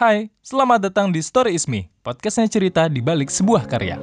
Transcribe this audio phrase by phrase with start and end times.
[0.00, 4.00] Hai, selamat datang di Story Is Me, podcastnya cerita di balik sebuah karya.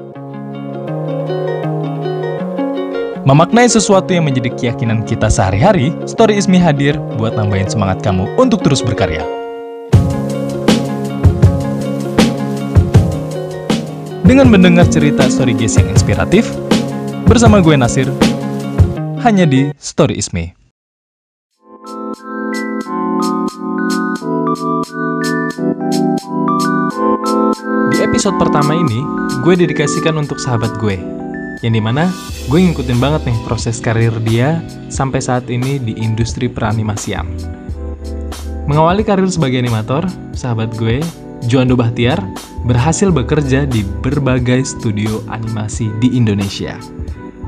[3.26, 8.30] Memaknai sesuatu yang menjadi keyakinan kita sehari-hari, Story Is Me hadir buat nambahin semangat kamu
[8.38, 9.26] untuk terus berkarya.
[14.22, 16.46] Dengan mendengar cerita story guys yang inspiratif,
[17.26, 18.06] bersama gue Nasir,
[19.26, 20.54] hanya di Story Is Me.
[27.94, 29.06] Di episode pertama ini,
[29.46, 30.98] gue dedikasikan untuk sahabat gue.
[31.62, 32.10] Yang di mana
[32.50, 37.30] gue ngikutin banget nih proses karir dia sampai saat ini di industri peranimasian.
[38.66, 40.98] Mengawali karir sebagai animator, sahabat gue,
[41.46, 42.18] Juando Bahtiar,
[42.66, 46.82] berhasil bekerja di berbagai studio animasi di Indonesia.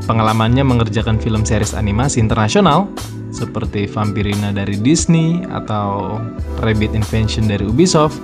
[0.05, 2.85] Pengalamannya mengerjakan film series animasi internasional
[3.33, 6.21] seperti Vampirina dari Disney atau
[6.61, 8.21] Rabbit Invention dari Ubisoft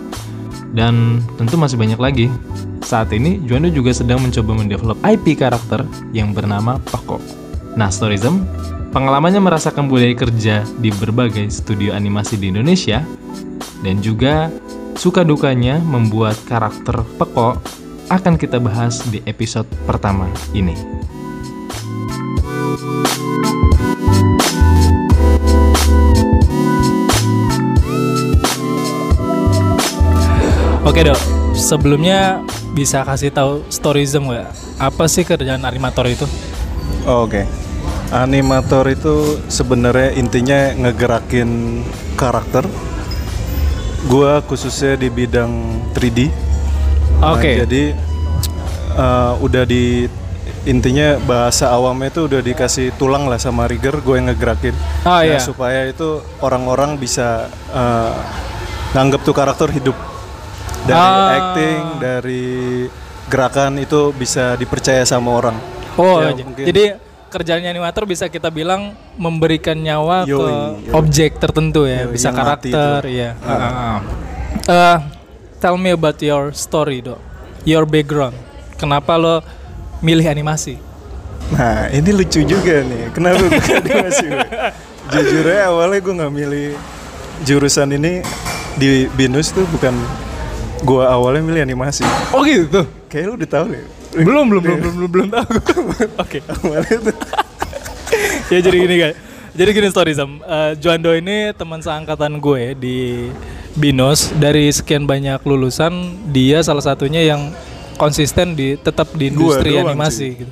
[0.76, 2.28] dan tentu masih banyak lagi.
[2.86, 5.82] Saat ini, Juando juga sedang mencoba mendevelop IP karakter
[6.14, 7.18] yang bernama Pako.
[7.74, 8.46] Nah, Storyzm,
[8.94, 13.02] pengalamannya merasakan budaya kerja di berbagai studio animasi di Indonesia
[13.82, 14.54] dan juga
[14.96, 17.58] suka dukanya membuat karakter Peko
[18.08, 20.78] akan kita bahas di episode pertama ini.
[30.86, 31.18] Oke dok,
[31.58, 32.46] sebelumnya
[32.78, 34.48] bisa kasih tahu storyism nggak?
[34.78, 36.30] Apa sih kerjaan animator itu?
[37.10, 37.50] Oh, Oke,
[38.14, 41.82] animator itu sebenarnya intinya ngegerakin
[42.14, 42.70] karakter.
[44.06, 45.50] Gua khususnya di bidang
[45.98, 46.30] 3D.
[47.18, 47.66] Nah, Oke.
[47.66, 47.84] jadi
[48.94, 50.06] uh, udah di
[50.70, 55.38] intinya bahasa awamnya itu udah dikasih tulang lah sama rigger gue yang ngegerakin Ah, Nah,
[55.38, 55.38] iya.
[55.38, 58.14] supaya itu orang-orang bisa uh,
[58.94, 59.94] nganggep tuh karakter hidup
[60.86, 61.30] dari Ah.
[61.36, 62.46] acting dari
[63.26, 65.58] gerakan itu bisa dipercaya sama orang
[65.96, 66.62] Oh, Ya, mungkin.
[66.62, 70.94] jadi kerjanya animator bisa kita bilang memberikan nyawa Yoi, ke yoi.
[70.94, 73.00] objek tertentu ya, Yoi, bisa karakter.
[73.40, 73.98] Ah, ah.
[74.62, 74.98] Eh,
[75.58, 77.20] tell me about your story dok,
[77.64, 78.36] your background.
[78.76, 79.40] Kenapa lo
[80.00, 80.76] milih animasi?
[81.48, 84.28] Nah ini lucu juga nih Kenapa gue animasi?
[85.08, 86.68] Jujur aja awalnya gue gak milih
[87.42, 88.26] Jurusan ini
[88.74, 89.94] di BINUS tuh bukan
[90.86, 92.86] Gue awalnya milih animasi Oh gitu.
[93.10, 93.84] Kayaknya lu udah tahu nih
[94.16, 95.48] Belum, belum, belum, belum, belum, belum tahu.
[96.24, 96.40] Oke.
[96.46, 97.16] Awalnya tuh
[98.54, 99.16] ya jadi gini guys.
[99.56, 100.40] Jadi gini story Sam.
[100.40, 103.28] Eh, Juando ini teman seangkatan gue di
[103.76, 105.92] Binus dari sekian banyak lulusan
[106.32, 107.52] dia salah satunya yang
[107.96, 110.32] konsisten di tetap di Gua industri doang animasi sih.
[110.40, 110.52] gitu.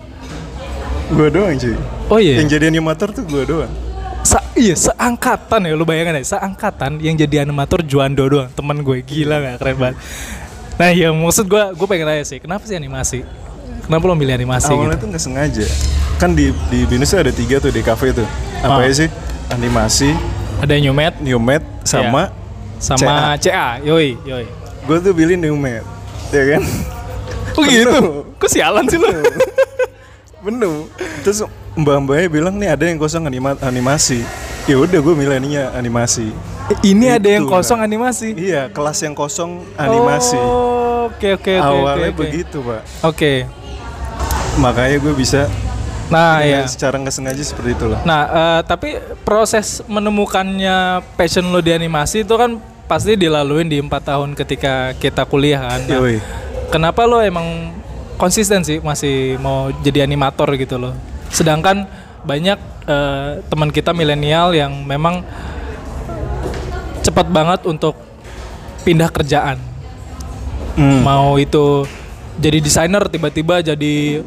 [1.14, 1.76] Gue doang cuy
[2.10, 2.42] Oh iya.
[2.42, 3.72] Yang jadi animator tuh gue doang
[4.24, 9.00] Sa- iya seangkatan ya lu bayangin ya seangkatan yang jadi animator Juando doang teman gue
[9.00, 9.98] gila nggak keren banget.
[10.74, 13.22] Nah ya maksud gue gue pengen tanya sih kenapa sih animasi?
[13.84, 15.04] Kenapa lo milih animasi Awalnya gitu?
[15.04, 15.66] tuh gak sengaja
[16.16, 18.24] Kan di, di BINUS ada tiga tuh di cafe tuh
[18.64, 18.88] Apa Ah.
[18.88, 19.10] ya sih?
[19.52, 20.16] Animasi,
[20.64, 22.32] Ada New Med Newmed, sama
[22.80, 24.48] sama CA, yoi yoi.
[24.88, 25.84] Gue tuh pilih Newmed
[26.32, 26.62] Ya kan?
[27.54, 27.92] Oh gitu?
[28.40, 29.06] Kok sialan sih lo?
[30.42, 30.88] Bener.
[31.22, 34.22] Terus mbak-mbaknya bilang nih ada yang kosong anima animasi.
[34.64, 36.32] Ya udah gue milih ininya animasi.
[36.80, 37.88] Ini ada yang Itu, kosong Kak.
[37.92, 38.32] animasi.
[38.32, 40.40] Iya, kelas yang kosong animasi.
[40.40, 41.54] Oh, Oke oke oke.
[41.60, 42.22] Awalnya oke, oke.
[42.24, 42.82] begitu, Pak.
[43.04, 43.34] Oke.
[44.56, 45.52] Makanya gue bisa
[46.08, 46.70] Nah ya, ya.
[46.70, 48.00] secara nggak sengaja seperti itulah.
[48.06, 54.14] Nah eh, tapi proses menemukannya passion lo di animasi itu kan pasti dilaluin di empat
[54.14, 55.82] tahun ketika kita kuliah kan.
[55.90, 56.00] Nah,
[56.70, 57.72] kenapa lo emang
[58.20, 60.94] konsisten sih masih mau jadi animator gitu loh?
[61.34, 61.90] Sedangkan
[62.24, 65.26] banyak eh, teman kita milenial yang memang
[67.04, 67.98] cepat banget untuk
[68.86, 69.60] pindah kerjaan.
[70.74, 71.06] Hmm.
[71.06, 71.86] mau itu
[72.42, 74.26] jadi desainer tiba-tiba jadi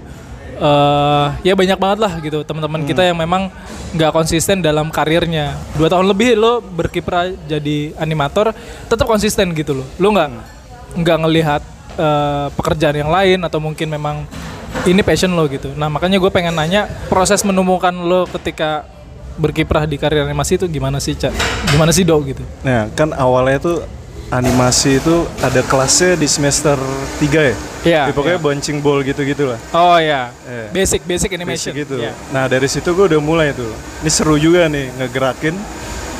[0.56, 2.46] eh ya banyak banget lah gitu.
[2.46, 3.50] Teman-teman kita yang memang
[3.92, 5.58] nggak konsisten dalam karirnya.
[5.74, 8.54] Dua tahun lebih lo berkiprah jadi animator
[8.86, 9.86] tetap konsisten gitu loh.
[9.98, 10.28] Lo nggak
[11.02, 11.62] nggak ngelihat
[11.98, 14.22] eh, pekerjaan yang lain atau mungkin memang
[14.84, 18.84] ini passion lo gitu nah makanya gue pengen nanya proses menemukan lo ketika
[19.36, 21.32] berkiprah di karir animasi itu gimana sih cak
[21.66, 23.76] gimana sih do gitu Nah, kan awalnya tuh
[24.26, 27.56] animasi itu ada kelasnya di semester 3 ya?
[27.86, 29.60] Iya, Ya, pokoknya bouncing ball gitu-gitu lah.
[29.70, 30.66] oh ya Eh.
[30.72, 32.02] basic basic animation Basic gitu.
[32.02, 32.10] Iya.
[32.32, 33.70] Nah dari situ gue udah mulai tuh.
[34.02, 35.54] Ini seru juga nih ngegerakin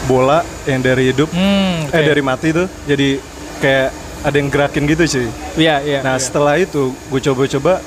[0.06, 2.06] bola yang dari hidup Hmm, eh oke.
[2.06, 3.18] dari mati tuh jadi
[3.58, 3.88] kayak
[4.22, 5.26] ada yang gerakin gitu sih.
[5.56, 5.98] Iya, iya.
[6.04, 6.22] Nah iya.
[6.22, 7.80] setelah itu gue coba-coba.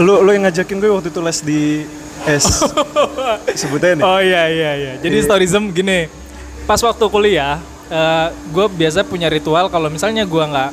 [0.00, 1.62] Lu lu yang ngajakin gue waktu itu les di
[2.24, 2.62] S
[3.60, 4.04] sebutnya nih.
[4.06, 4.92] Oh iya iya iya.
[5.02, 5.26] Jadi Iya.
[5.26, 6.06] storyism gini.
[6.64, 7.58] Pas waktu kuliah,
[8.48, 10.70] gue biasa punya ritual kalau misalnya gue nggak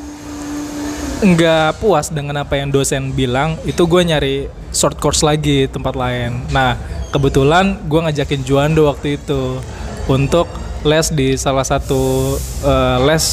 [1.19, 4.35] nggak puas dengan apa yang dosen bilang, itu gue nyari
[4.71, 6.47] short course lagi tempat lain.
[6.53, 6.79] Nah,
[7.11, 9.59] kebetulan gue ngajakin Juando waktu itu
[10.07, 10.47] untuk
[10.87, 12.33] les di salah satu
[12.63, 13.25] eh, les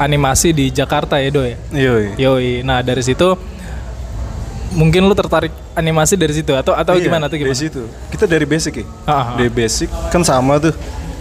[0.00, 1.54] animasi di Jakarta ya Do ya.
[1.70, 2.04] Yoi.
[2.18, 2.50] Yoi.
[2.64, 3.36] Nah dari situ
[4.70, 7.56] mungkin lu tertarik animasi dari situ atau atau Iya, gimana Dari gimana?
[7.56, 7.82] situ.
[8.08, 8.86] Kita dari basic ya.
[9.02, 9.24] Ah, ah.
[9.34, 10.74] Dari basic kan sama tuh.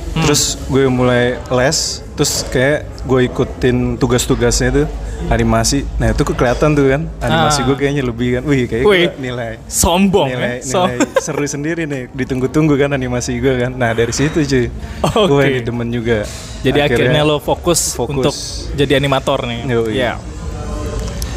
[0.09, 0.25] Hmm.
[0.25, 1.77] Terus gue mulai les,
[2.13, 4.87] terus kayak gue ikutin tugas-tugasnya tuh
[5.27, 5.85] animasi.
[5.97, 7.65] Nah itu kelihatan tuh kan animasi Ah.
[7.65, 8.43] gue kayaknya lebih kan.
[8.43, 9.05] Wih kayak Wih.
[9.15, 10.65] nilai Sombong nilai, ya.
[10.65, 13.71] So- nilai seru sendiri nih ditunggu-tunggu kan animasi gue kan.
[13.71, 14.65] Nah dari situ cuy.
[15.03, 15.25] Oke.
[15.27, 16.25] Gue ini demen juga.
[16.59, 18.11] Jadi akhirnya, lo fokus, fokus.
[18.11, 18.35] untuk
[18.75, 19.59] jadi animator nih.
[19.69, 19.93] Yoi.
[19.95, 20.19] Ya.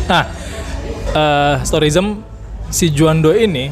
[0.03, 0.26] Nah,
[1.10, 2.22] eh Storyism
[2.70, 3.69] si Juando ini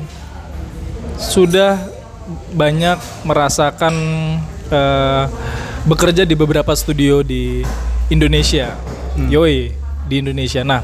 [1.16, 1.78] sudah
[2.54, 3.94] banyak merasakan
[4.70, 5.24] eh,
[5.84, 7.64] bekerja di beberapa studio di
[8.12, 8.74] Indonesia.
[9.16, 9.28] Hmm.
[9.30, 9.74] Yoi,
[10.06, 10.62] di Indonesia.
[10.62, 10.82] Nah,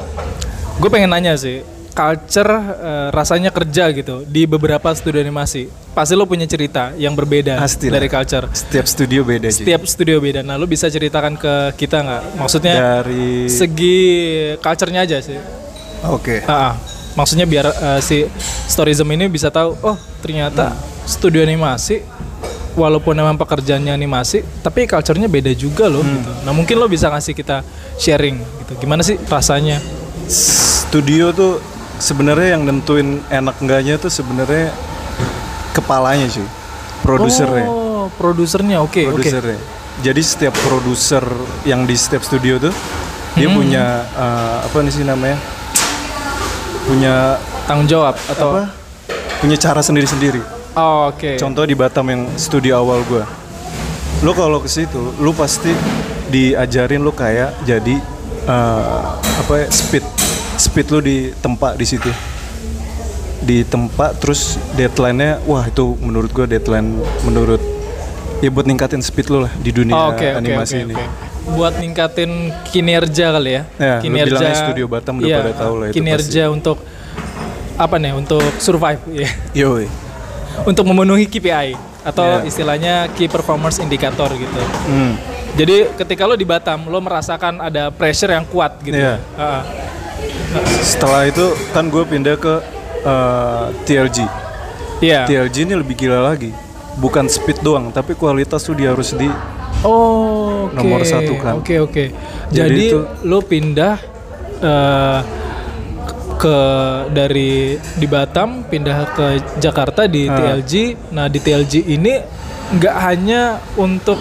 [0.78, 1.62] gue pengen nanya sih,
[1.96, 5.69] culture eh, rasanya kerja gitu di beberapa studio animasi.
[5.96, 7.96] Pasti lo punya cerita yang berbeda Pasti lah.
[7.96, 8.52] dari culture.
[8.52, 9.49] Setiap studio beda.
[9.49, 10.44] Setiap studio beda.
[10.44, 12.22] Nah, lu bisa ceritakan ke kita nggak?
[12.37, 13.99] Maksudnya dari segi
[14.60, 15.65] culture-nya aja sih.
[16.11, 16.43] Oke.
[16.44, 16.73] Ah, ah.
[17.14, 18.29] maksudnya biar eh, si
[18.67, 22.03] Storyism ini bisa tahu, oh ternyata studio animasi
[22.76, 26.31] walaupun memang pekerjaannya animasi, tapi culture-nya beda juga loh gitu.
[26.44, 27.64] Nah, mungkin lo bisa ngasih kita
[27.97, 28.73] sharing gitu.
[28.79, 29.81] Gimana sih rasanya?
[30.26, 31.62] studio tuh
[31.97, 34.75] sebenarnya yang nentuin enak enggaknya tuh sebenarnya
[35.70, 36.47] kepalanya cuy
[37.00, 38.82] produsernya Oh, produsernya.
[38.82, 39.23] Oke, oke.
[39.23, 39.59] produsernya
[40.02, 41.23] jadi setiap produser
[41.62, 42.75] yang di setiap studio tuh
[43.32, 43.55] dia Hmm.
[43.55, 45.38] punya eh, apa nih sih namanya
[46.87, 47.37] punya
[47.67, 48.71] Tanggung jawab atau apa?
[49.43, 50.38] Punya cara sendiri-sendiri.
[50.77, 51.35] Oh, oke.
[51.35, 53.27] contoh di Batam yang studio awal gua.
[54.23, 55.73] Lo kalau ke situ lo pasti
[56.29, 57.97] diajarin lo kayak jadi
[58.47, 60.05] eh, apa ya, speed.
[60.56, 62.09] Speed lo di tempat di situ.
[63.43, 67.61] Di tempat terus deadline-nya wah itu menurut gua deadline menurut
[68.38, 70.94] ya buat ningkatin speed lo lah di dunia Oh, oke animasi oke ini.
[70.94, 71.05] oke.
[71.46, 73.62] Buat ningkatin kinerja kali ya.
[73.78, 76.82] Ya, bilangnya Studio Batam udah Iya, pada tahu lah itu Kinerja untuk
[77.76, 78.12] apa nih?
[78.12, 79.31] Untuk survive ya.
[79.54, 79.87] Yoi.
[80.64, 82.48] untuk memenuhi KPI atau Iya.
[82.48, 84.62] istilahnya key performance indicator gitu.
[84.88, 85.12] Hmm.
[85.52, 88.96] Jadi ketika lo di Batam, lo merasakan ada pressure yang kuat gitu.
[88.96, 89.20] Iya.
[89.37, 89.60] Ah,
[90.81, 92.54] Setelah itu kan gue pindah ke
[93.04, 94.19] eh, TLG.
[94.99, 95.28] Iya.
[95.28, 96.56] TLG ini lebih gila lagi.
[96.96, 99.28] Bukan speed doang, tapi kualitas tuh dia harus di
[99.82, 100.75] Oh, oke.
[100.75, 101.52] Nomor satu kan.
[101.56, 102.05] Oke, oke.
[102.49, 103.96] Jadi Jadi, itu- lo pindah
[104.56, 105.20] eh,
[106.37, 106.58] ke
[107.11, 109.26] dari di Batam pindah ke
[109.56, 110.37] Jakarta di Ah.
[110.55, 110.73] TLG.
[111.11, 112.12] Nah, di TLG ini
[112.73, 113.43] nggak hanya
[113.75, 114.17] untuk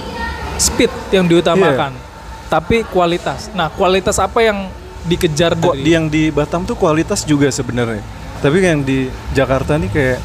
[0.56, 2.04] speed yang diutamakan, Iya.
[2.48, 3.52] tapi kualitas.
[3.52, 4.68] Nah, kualitas apa yang
[5.04, 8.02] dikejar kok dari yang di Batam tuh kualitas juga sebenarnya.
[8.38, 10.20] Tapi yang di Jakarta nih kayak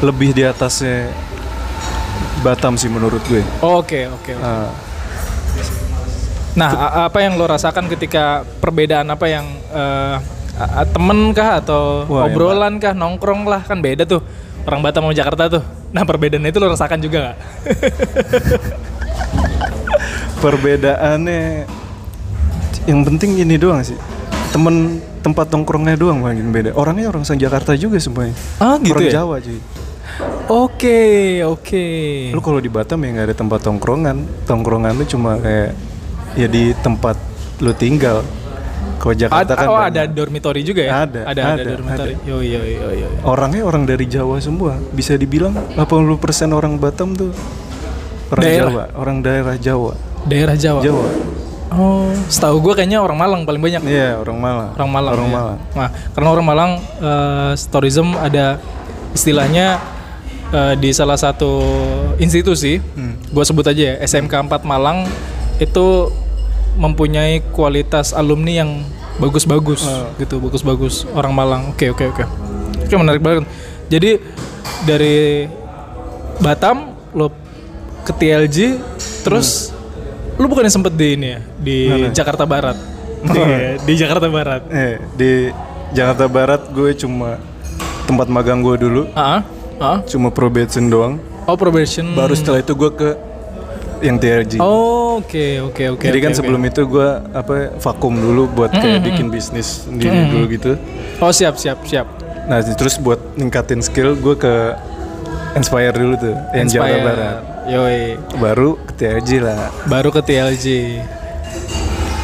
[0.00, 1.10] lebih di atasnya
[2.42, 3.40] Batam sih menurut gue.
[3.62, 4.32] Oke, oke.
[4.38, 4.70] Ah,
[6.52, 6.68] Nah,
[7.08, 10.16] apa yang lo rasakan ketika perbedaan apa yang eh,
[10.60, 14.20] a- a- temen kah atau Wah, obrolan kah nongkrong lah kan beda tuh
[14.68, 15.64] orang Batam sama Jakarta tuh.
[15.96, 17.38] Nah perbedaannya itu lo rasakan juga nggak?
[20.44, 21.64] perbedaannya
[22.84, 23.96] yang penting ini doang sih.
[24.52, 26.76] Temen tempat nongkrongnya doang makin beda.
[26.76, 28.36] Orangnya orang Jakarta juga semuanya.
[28.60, 29.12] Ah gitu orang ya?
[29.24, 29.56] Jawa cuy.
[30.52, 31.86] Oke oke.
[32.34, 34.16] Lu kalau di Batam ya nggak ada tempat tongkrongan.
[34.44, 35.72] Tongkrongan tuh cuma kayak
[36.36, 37.16] ya di tempat
[37.62, 38.20] lu tinggal.
[38.98, 39.90] Kalau Jakarta kan oh banyak.
[39.90, 41.06] ada dormitory juga ya?
[41.06, 42.14] Ada, ada, ada, ada, dormitory.
[42.22, 43.06] Yo yo yo yo.
[43.06, 43.08] yo.
[43.26, 44.78] Orangnya orang dari Jawa semua.
[44.94, 47.34] Bisa dibilang 80% orang Batam tuh
[48.30, 48.70] orang Daerah.
[48.70, 49.92] Jawa, orang daerah Jawa.
[50.26, 50.80] Daerah Jawa.
[50.80, 51.06] Jawa.
[51.72, 53.80] Oh, setahu gue kayaknya orang Malang paling banyak.
[53.88, 54.70] Iya, orang Malang.
[54.76, 55.12] Orang Malang.
[55.16, 55.34] Orang ya.
[55.34, 55.58] Malang.
[55.72, 58.60] Nah, karena orang Malang eh, tourism ada
[59.16, 59.80] istilahnya
[60.52, 61.64] eh, di salah satu
[62.16, 63.16] institusi, Hmm.
[63.24, 65.08] gue sebut aja ya SMK 4 Malang
[65.56, 66.12] itu
[66.74, 68.70] mempunyai kualitas alumni yang
[69.14, 70.08] bagus-bagus Oh.
[70.16, 71.62] gitu, bagus-bagus orang Malang.
[71.70, 72.24] Oke oke oke.
[72.80, 73.44] Oke menarik banget.
[73.88, 74.10] Jadi
[74.82, 75.44] dari
[76.38, 77.28] Batam lo
[78.02, 78.80] ke TLG
[79.22, 79.70] terus
[80.34, 81.92] lu bukannya sempet di ini ya di Hmm.
[82.02, 82.08] Mana?
[82.10, 82.76] Jakarta Barat.
[83.22, 84.62] Iya, di Jakarta Barat.
[84.66, 85.30] Eh, di
[85.92, 87.38] Jakarta Barat gue cuma
[88.02, 89.46] tempat magang gue dulu, Ah,
[89.82, 89.98] ah.
[90.06, 91.18] cuma probation doang.
[91.50, 92.14] Oh probation.
[92.14, 93.10] Baru setelah itu gue ke
[94.02, 94.58] yang TRG.
[94.62, 96.04] Oh, Oke oke oke.
[96.08, 96.38] Jadi oke, kan oke.
[96.40, 100.72] sebelum itu gue apa vakum dulu buat kayak bikin bisnis sendiri dulu gitu.
[101.20, 102.08] Oh siap siap siap.
[102.48, 104.54] Nah terus buat ningkatin skill gue ke
[105.52, 107.04] Inspire dulu tuh, yang Jakarta Inspire.
[107.04, 107.36] Barat.
[107.62, 108.00] Yoi.
[108.42, 110.66] baru ke TLJ lah Baru ke TLJ.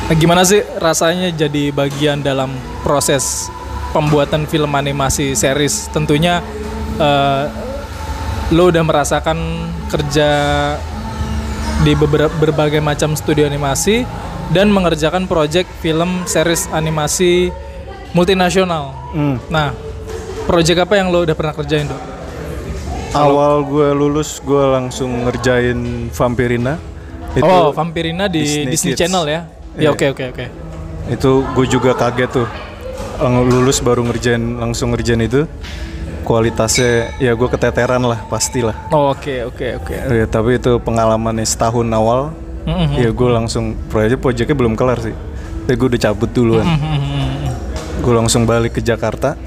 [0.08, 2.50] Nah, gimana sih rasanya jadi bagian dalam
[2.80, 3.46] proses
[3.92, 5.92] pembuatan film animasi series?
[5.92, 6.40] Tentunya
[6.96, 7.44] eh,
[8.56, 9.38] lo udah merasakan
[9.92, 10.28] kerja
[11.84, 14.08] di beberapa berbagai macam studio animasi
[14.48, 17.52] dan mengerjakan proyek film series animasi
[18.16, 18.96] multinasional.
[19.12, 19.36] Hmm.
[19.52, 19.76] Nah,
[20.48, 22.18] proyek apa yang lo udah pernah kerjain, Dok?
[23.16, 26.76] awal gue lulus gue langsung ngerjain Vampirina
[27.32, 29.00] itu oh, Vampirina di Disney Disney, Kids.
[29.04, 29.40] Channel ya?
[29.78, 29.84] Iya.
[29.84, 30.46] Ya, oke oke oke.
[31.08, 32.48] itu gue juga kaget tuh
[33.24, 35.48] lulus baru ngerjain langsung ngerjain itu
[36.28, 39.94] kualitasnya ya gue keteteran lah pastilah Oh, Oke oke oke.
[39.96, 42.36] ya, tapi itu pengalamannya setahun awal
[42.68, 43.00] Mhm.
[43.00, 45.16] ya gue langsung proyek proyeknya belum kelar sih
[45.64, 48.04] tapi gue udah cabut duluan Mhm.
[48.04, 49.40] gue langsung balik ke Jakarta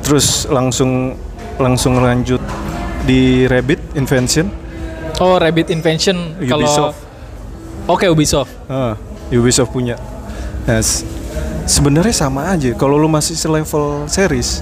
[0.00, 1.12] terus langsung
[1.56, 2.40] langsung lanjut
[3.04, 4.48] di Rabbit Invention
[5.20, 6.16] Oh, Rabbit Invention
[6.48, 6.96] kalau Ubisoft.
[7.84, 8.52] Oke, Ubisoft.
[8.64, 8.96] Ah,
[9.28, 10.00] Ubisoft punya.
[10.64, 11.04] Nah, s-
[11.64, 12.72] sebenarnya sama aja.
[12.76, 14.60] Kalau lu masih selevel series,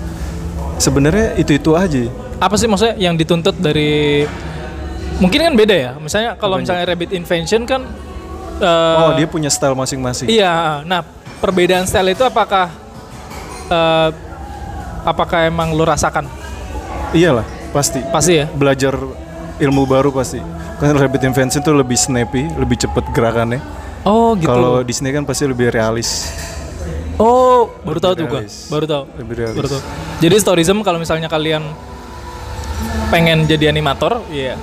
[0.80, 2.06] sebenarnya itu itu aja.
[2.38, 4.24] Apa sih maksudnya yang dituntut dari
[5.18, 5.92] Mungkin kan beda ya.
[5.98, 7.82] Misalnya kalau misalnya Rabbit Invention kan
[8.62, 10.30] eh, oh, dia punya style masing-masing.
[10.30, 11.02] Iya, nah
[11.42, 12.70] perbedaan style itu apakah
[13.66, 14.08] eh,
[15.02, 16.30] apakah emang lu rasakan?
[17.10, 17.98] Iyalah, pasti.
[18.14, 18.46] Pasti ya.
[18.46, 18.94] Belajar
[19.58, 20.38] ilmu baru pasti.
[20.78, 23.58] Kan Rabbit Invention tuh lebih snappy, lebih cepet gerakannya.
[24.06, 24.46] Oh gitu.
[24.46, 26.30] Kalau Disney kan pasti lebih realis.
[27.18, 28.70] Oh baru tahu tuh gua, realis.
[28.70, 29.04] baru tahu.
[29.58, 29.82] Baru tahu.
[30.18, 31.62] Jadi Storyzm kalau misalnya kalian
[33.10, 34.54] pengen jadi animator, ya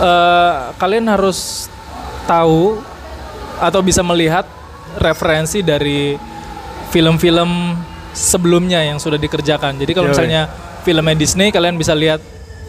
[0.00, 1.68] eh, kalian harus
[2.24, 2.80] tahu
[3.60, 4.48] atau bisa melihat
[4.96, 6.16] referensi dari
[6.90, 7.76] film-film
[8.10, 9.78] sebelumnya yang sudah dikerjakan.
[9.78, 10.14] Jadi kalau Yoi.
[10.16, 10.42] misalnya
[10.82, 12.18] filmnya Disney, kalian bisa lihat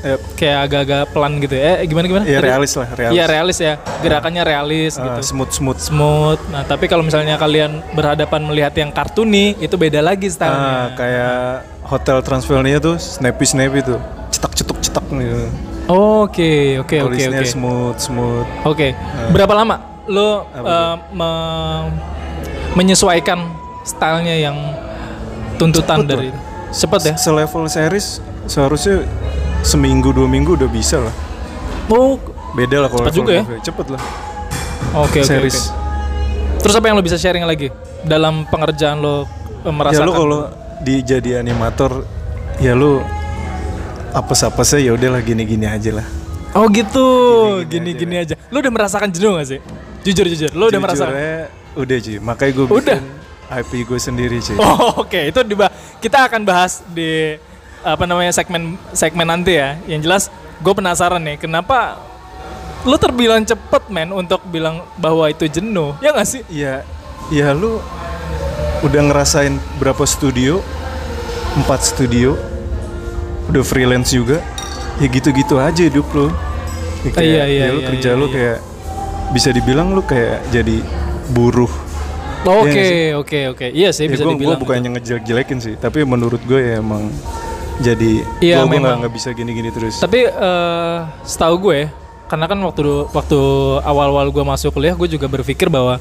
[0.01, 0.19] Yep.
[0.33, 1.77] kayak agak-agak pelan gitu ya.
[1.77, 2.23] Eh, gimana gimana?
[2.23, 2.47] Iya Tadi?
[2.47, 3.13] realis lah, realis.
[3.13, 3.73] Iya realis ya.
[3.99, 5.21] Gerakannya realis Ah, gitu.
[5.27, 5.79] smooth smooth.
[5.79, 6.41] Smooth.
[6.49, 10.75] Nah, tapi kalau misalnya kalian berhadapan melihat yang kartuni, itu beda lagi Ah, stylenya.
[10.95, 11.37] kayak
[11.83, 13.99] Hotel Transylvania tuh snappy snappy tuh.
[14.29, 15.45] Cetak cetuk cetak gitu.
[15.87, 17.45] Oke, oke, oke, oke.
[17.45, 18.45] smooth smooth.
[18.63, 18.95] Oke.
[19.29, 19.75] Berapa lama
[20.07, 21.91] lo eh, me-
[22.73, 23.53] menyesuaikan
[23.83, 24.57] stylenya yang
[25.55, 26.29] tuntutan Cepet dari
[26.71, 27.13] cepet ya?
[27.17, 28.17] Selevel series
[28.47, 29.05] seharusnya
[29.61, 31.13] seminggu dua minggu udah bisa lah.
[31.87, 32.17] Oh,
[32.51, 33.43] Beda lah kalau Cepet juga ya?
[33.61, 34.01] Cepet lah.
[34.93, 35.71] oke, oke, series.
[35.71, 36.59] oke.
[36.59, 37.71] Terus apa yang lo bisa sharing lagi
[38.03, 39.25] dalam pengerjaan lo eh,
[39.63, 40.05] Ya merasakan?
[40.05, 40.39] lu kalau
[40.79, 42.03] di jadi animator
[42.57, 42.99] ya lu
[44.11, 46.07] apes-apesnya ya udahlah gini-gini aja lah.
[46.51, 47.05] Oh gitu,
[47.63, 48.35] Gini-gini gini-gini aja.
[48.51, 49.59] Lo udah merasakan jenuh gak sih?
[50.03, 51.13] Jujur jujur, lo udah merasakan?
[51.71, 52.99] Udah cuy, makanya gue Udah?
[53.53, 54.59] IP gue sendiri cuy.
[54.59, 55.71] Oh, Oke, itu diba-
[56.03, 57.39] kita akan bahas di
[57.81, 59.77] apa namanya segmen segmen nanti ya.
[59.85, 60.23] Yang jelas,
[60.59, 61.97] gue penasaran nih, kenapa
[62.81, 66.41] lu terbilang cepet men untuk bilang bahwa itu jenuh, ya nggak sih?
[66.49, 66.81] Ya,
[67.29, 67.77] ya lu
[68.81, 70.61] udah ngerasain berapa studio?
[71.51, 72.39] Empat studio,
[73.51, 74.39] udah freelance juga.
[74.97, 76.29] Ya gitu-gitu aja hidup lu.
[77.01, 78.33] Ya kayak, Iya, iya, ya lu iya, kerja iya, lu iya.
[78.33, 78.57] kayak
[79.31, 80.77] bisa dibilang lu kayak jadi
[81.31, 81.71] buruh.
[82.41, 83.13] Oke, sih?
[83.13, 83.67] oke, oke.
[83.69, 84.57] Iya sih Ya, bisa gua, dibilang.
[84.57, 87.13] gua bukannya ngejelek-jelekin sih, tapi menurut gue ya emang
[87.81, 89.97] jadi Iya, gua nggak bisa gini-gini terus.
[89.97, 91.89] Tapi eh, setahu gue,
[92.25, 93.39] karena kan waktu waktu
[93.81, 95.97] awal-awal gue masuk kuliah, gue juga berpikir bahwa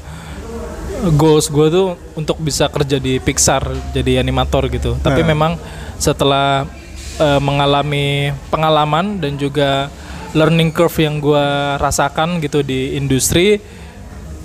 [1.11, 4.95] goals gue tuh untuk bisa kerja di Pixar jadi animator gitu.
[4.95, 5.27] Tapi Nah.
[5.27, 5.51] memang
[5.97, 6.69] setelah
[7.17, 9.89] eh, mengalami pengalaman dan juga
[10.31, 11.45] learning curve yang gue
[11.77, 13.59] rasakan gitu di industri,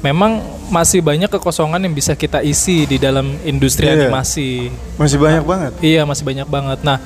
[0.02, 4.11] memang masih banyak kekosongan yang bisa kita isi di dalam industri Iya.
[4.11, 4.69] animasi.
[4.99, 5.73] Masih banyak banget.
[5.78, 6.78] Iya masih banyak banget.
[6.83, 6.99] Nah,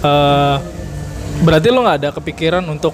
[0.00, 0.56] eh
[1.40, 2.92] berarti lo nggak ada kepikiran untuk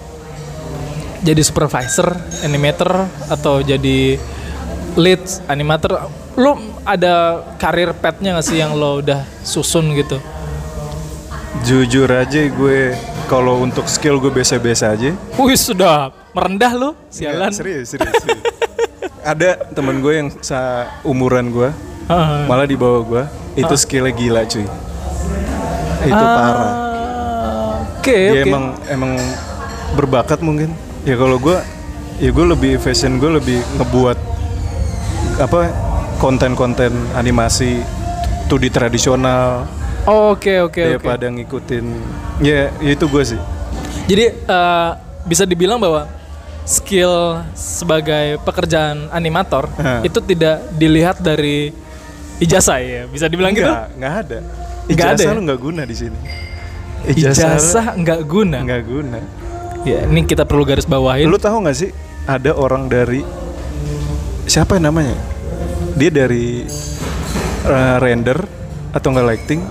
[1.23, 4.19] jadi supervisor animator atau jadi
[4.95, 6.07] lead animator?
[6.37, 10.21] Lo ada karir petnya nggak sih yang lo udah susun gitu?
[11.65, 12.95] Jujur aja gue
[13.27, 15.11] kalau untuk skill gue biasa-biasa aja.
[15.35, 17.49] Wih sudah merendah lo, sialan.
[17.51, 18.45] Nggak, serius, serius, serius.
[19.33, 20.29] Ada temen gue yang
[21.03, 21.73] umuran gue,
[22.07, 22.47] Ah.
[22.47, 23.23] malah di bawah gue,
[23.59, 24.63] itu skillnya gila cuy.
[26.07, 26.71] Itu Ah, parah.
[28.07, 28.47] Oke Dia oke.
[28.47, 29.13] emang emang
[29.99, 30.71] berbakat mungkin.
[31.03, 31.59] Ya kalau gue,
[32.23, 34.15] ya gue lebih fashion gue lebih ngebuat
[35.37, 35.75] apa
[36.17, 37.83] konten-konten animasi
[38.47, 39.67] 2D tradisional
[40.07, 40.83] Oke oke oke.
[40.97, 41.85] daripada ngikutin
[42.41, 43.41] ya, ya itu gue sih
[44.07, 44.91] Jadi eh,
[45.27, 46.07] bisa dibilang bahwa
[46.63, 50.01] skill sebagai pekerjaan animator Hah.
[50.01, 51.75] itu tidak dilihat dari
[52.39, 53.67] ijazah ya, bisa dibilang gitu.
[53.67, 54.39] nggak nggak ada
[54.87, 55.37] Nggak ada ijazah ya?
[55.37, 56.19] lu nggak guna di sini
[57.07, 58.59] Ijazah nggak guna.
[58.67, 59.21] nggak guna
[59.87, 61.31] Ya, ini kita perlu garis bawahin.
[61.31, 61.95] Lu tahu nggak sih
[62.27, 63.23] ada orang dari
[64.43, 65.15] siapa namanya?
[65.95, 66.67] Dia dari
[67.63, 68.43] uh, render
[68.91, 69.63] atau nggak lighting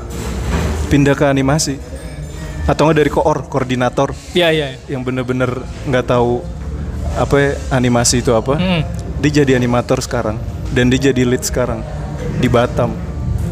[0.88, 1.76] pindah ke animasi
[2.64, 4.68] atau nggak dari koor koordinator Iya, iya.
[4.88, 5.52] yang bener-bener
[5.84, 6.40] nggak tahu
[7.20, 8.56] apa ya, animasi itu apa.
[8.56, 8.88] Hmm.
[9.20, 10.40] Dia jadi animator sekarang
[10.72, 11.84] dan dia jadi lead sekarang
[12.40, 12.96] di Batam.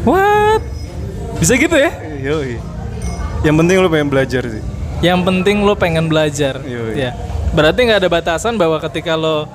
[0.08, 0.64] What?
[1.36, 1.92] Bisa gitu ya?
[2.24, 2.56] Yoi.
[3.44, 4.62] Yang penting lu pengen belajar sih.
[5.04, 6.64] Yang penting lo pengen belajar.
[6.64, 6.96] Yoi.
[6.96, 7.12] Ya.
[7.52, 9.46] Berarti nggak ada batasan bahwa ketika lo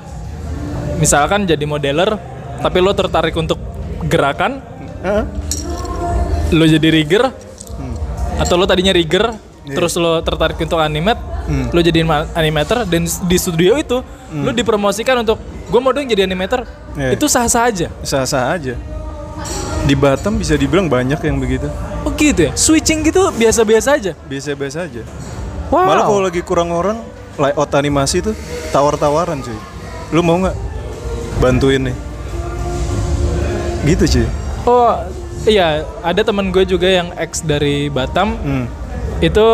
[1.01, 2.15] misalkan jadi modeler,
[2.61, 3.57] tapi lo tertarik untuk
[4.05, 4.61] gerakan,
[5.01, 5.25] Hah?
[6.49, 7.95] lo jadi rigger, Hmm.
[8.37, 9.31] atau lo tadinya rigger,
[9.65, 9.75] Iya.
[9.75, 11.67] terus lo tertarik untuk animate, Hmm.
[11.71, 16.23] lo jadi anima- animator dan di studio itu lo dipromosikan untuk gue mau dong jadi
[16.23, 17.15] animator, Iya.
[17.15, 17.87] itu sah-sah aja.
[18.03, 18.75] Sah-sah aja.
[19.87, 21.65] Di Batam bisa dibilang banyak yang begitu.
[22.05, 22.51] Oh gitu ya?
[22.53, 24.11] Switching gitu biasa-biasa aja.
[24.27, 25.01] Biasa-biasa aja.
[25.69, 25.85] Wow.
[25.85, 26.97] Malah kalau lagi kurang orang,
[27.37, 28.35] layout animasi tuh
[28.73, 29.59] tawar-tawaran cuy.
[30.13, 30.57] Lu mau nggak
[31.39, 31.95] bantuin nih?
[33.85, 34.27] Gitu cuy.
[34.67, 34.93] Oh
[35.47, 38.35] iya, ada temen gue juga yang ex dari Batam.
[38.37, 38.65] Hmm.
[39.23, 39.45] Itu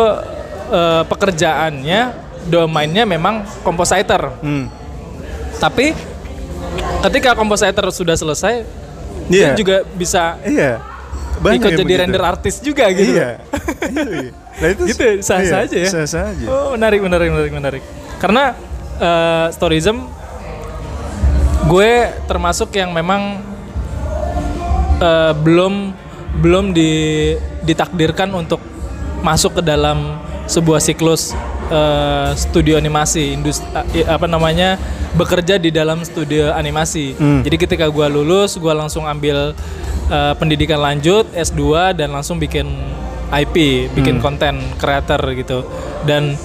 [0.72, 2.00] eh, pekerjaannya,
[2.50, 4.34] domainnya memang compositor.
[4.42, 4.68] Hmm.
[5.56, 5.96] Tapi
[7.06, 8.66] ketika compositor sudah selesai,
[9.26, 9.52] Iya.
[9.52, 10.80] dia juga bisa Iya.
[11.36, 12.02] Banyak ikut jadi begitu.
[12.02, 13.12] render artis juga gitu.
[13.16, 13.28] Iya.
[13.92, 14.30] Iya.
[14.56, 15.90] Nah itu Gitu ya, sah-sah iya, aja ya?
[15.92, 16.46] Sah-sah aja.
[16.48, 17.82] Oh menarik, menarik, menarik, menarik.
[18.16, 18.56] Karena
[18.96, 20.08] eh, Storyism,
[21.68, 21.90] gue
[22.24, 23.44] termasuk yang memang
[24.96, 25.92] eh, belum
[26.36, 26.92] belum di,
[27.64, 28.60] ditakdirkan untuk
[29.20, 31.32] masuk ke dalam sebuah siklus
[31.70, 33.66] eh, studio animasi, industri
[34.06, 34.78] apa namanya
[35.16, 37.16] bekerja di dalam studio animasi.
[37.16, 37.40] Hmm.
[37.42, 39.56] Jadi ketika gue lulus, gue langsung ambil
[40.10, 42.68] eh, pendidikan lanjut S2 dan langsung bikin
[43.32, 45.66] IP, bikin konten creator gitu.
[46.06, 46.38] Dan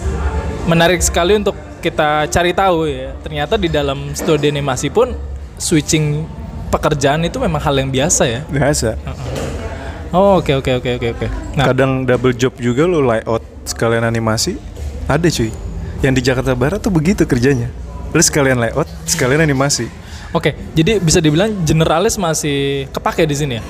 [0.65, 3.13] menarik sekali untuk kita cari tahu ya.
[3.21, 5.13] Ternyata di dalam studio animasi pun
[5.61, 6.25] switching
[6.73, 8.41] pekerjaan itu memang hal yang biasa ya.
[8.47, 8.97] Biasa.
[10.11, 11.27] Oh, oke oke oke oke oke.
[11.55, 14.70] Nah, Kadang double job juga lu layout sekalian animasi.
[15.11, 15.51] Ada cuy.
[15.99, 17.67] Yang di Jakarta Barat tuh begitu kerjanya.
[18.15, 19.91] Lu sekalian layout, sekalian animasi.
[20.31, 20.55] oke.
[20.71, 23.63] Jadi bisa dibilang generalis masih kepake di sini ya?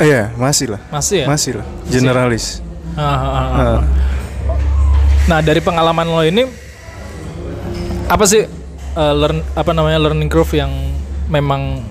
[0.00, 0.80] Eh, Iya, masih lah.
[0.88, 1.26] Masih ya?
[1.28, 1.66] Masih lah.
[1.92, 2.64] Generalis.
[2.96, 3.46] Ah, ah, ah.
[3.60, 3.80] Ah.
[5.28, 6.48] Nah, dari pengalaman lo ini
[8.08, 8.48] apa sih
[8.96, 10.72] uh, learn apa namanya learning curve yang
[11.28, 11.84] memang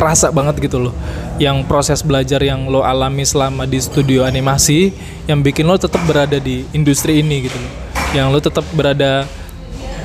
[0.00, 0.96] kerasa banget gitu loh.
[1.36, 4.96] Yang proses belajar yang lo alami selama di studio animasi
[5.28, 7.72] yang bikin lo tetap berada di industri ini gitu loh.
[8.16, 9.28] Yang lo tetap berada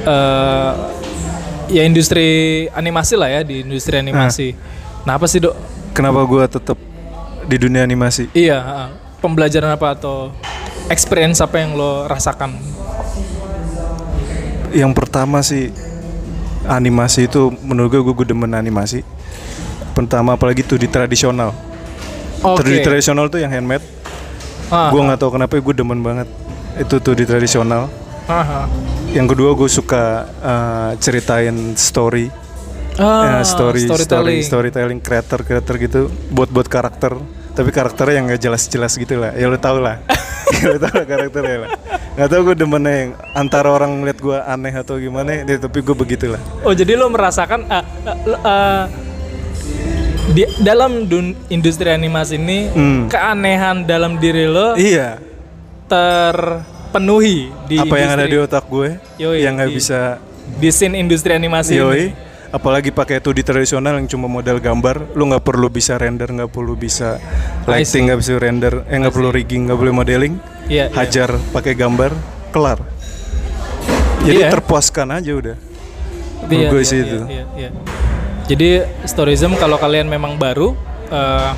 [0.03, 0.71] uh,
[1.71, 4.51] ya industri animasi lah ya, di industri animasi.
[5.07, 5.55] Nah, apa sih, Dok?
[5.95, 6.75] Kenapa gua tetap
[7.47, 8.27] di dunia animasi?
[8.35, 8.91] Iya,
[9.23, 10.35] pembelajaran apa atau
[10.91, 12.51] experience apa yang lo rasakan?
[14.75, 15.71] Yang pertama sih
[16.67, 19.14] animasi itu menurut gue gue demen animasi.
[19.95, 21.55] Pertama apalagi tuh di tradisional.
[22.43, 22.67] Oke.
[22.67, 23.81] Di tradisional tuh yang handmade.
[24.67, 26.27] Ah, Gue nggak tahu kenapa gue demen banget.
[26.75, 27.87] Itu tuh di tradisional.
[28.27, 28.67] ah.
[29.15, 30.03] Yang kedua gue suka
[30.43, 32.27] uh, ceritain story,
[32.95, 34.39] Ah, Ya, story, story, storytelling.
[34.43, 37.15] storytelling, creator, creator gitu, buat buat karakter.
[37.55, 39.31] Tapi karakternya yang nggak jelas-jelas gitu lah.
[39.31, 40.03] Ya lu tau lah.
[40.59, 41.69] ya, lu tau lah karakternya lah.
[42.15, 45.95] Nggak tau gue demennya yang antara orang ngeliat gue aneh atau gimana, ya, tapi gue
[45.95, 46.39] begitulah.
[46.63, 47.83] Oh jadi lo merasakan ah,
[48.23, 48.83] lo, ah,
[50.27, 53.01] di dalam dun- industri animasi ini Hmm.
[53.05, 55.21] keanehan dalam diri lo Iya.
[55.85, 60.17] terpenuhi di apa yang ada di otak gue Yoi, yang nggak di- bisa
[60.55, 62.17] di scene industri animasi yoi ini.
[62.47, 66.73] apalagi pakai 2D tradisional yang cuma model gambar lu nggak perlu bisa render nggak perlu
[66.73, 67.21] bisa
[67.65, 70.33] lighting nggak bisa render eh nggak perlu rigging nggak perlu modeling
[70.65, 70.95] Iya, iya.
[70.95, 72.11] hajar pakai gambar
[72.49, 72.79] kelar
[74.21, 74.49] jadi Iya.
[74.51, 77.69] terpuaskan aja udah Iya, menurut gue iya, sih iya, itu iya, iya.
[78.45, 80.77] Jadi storyism kalau kalian memang baru
[81.09, 81.51] eh,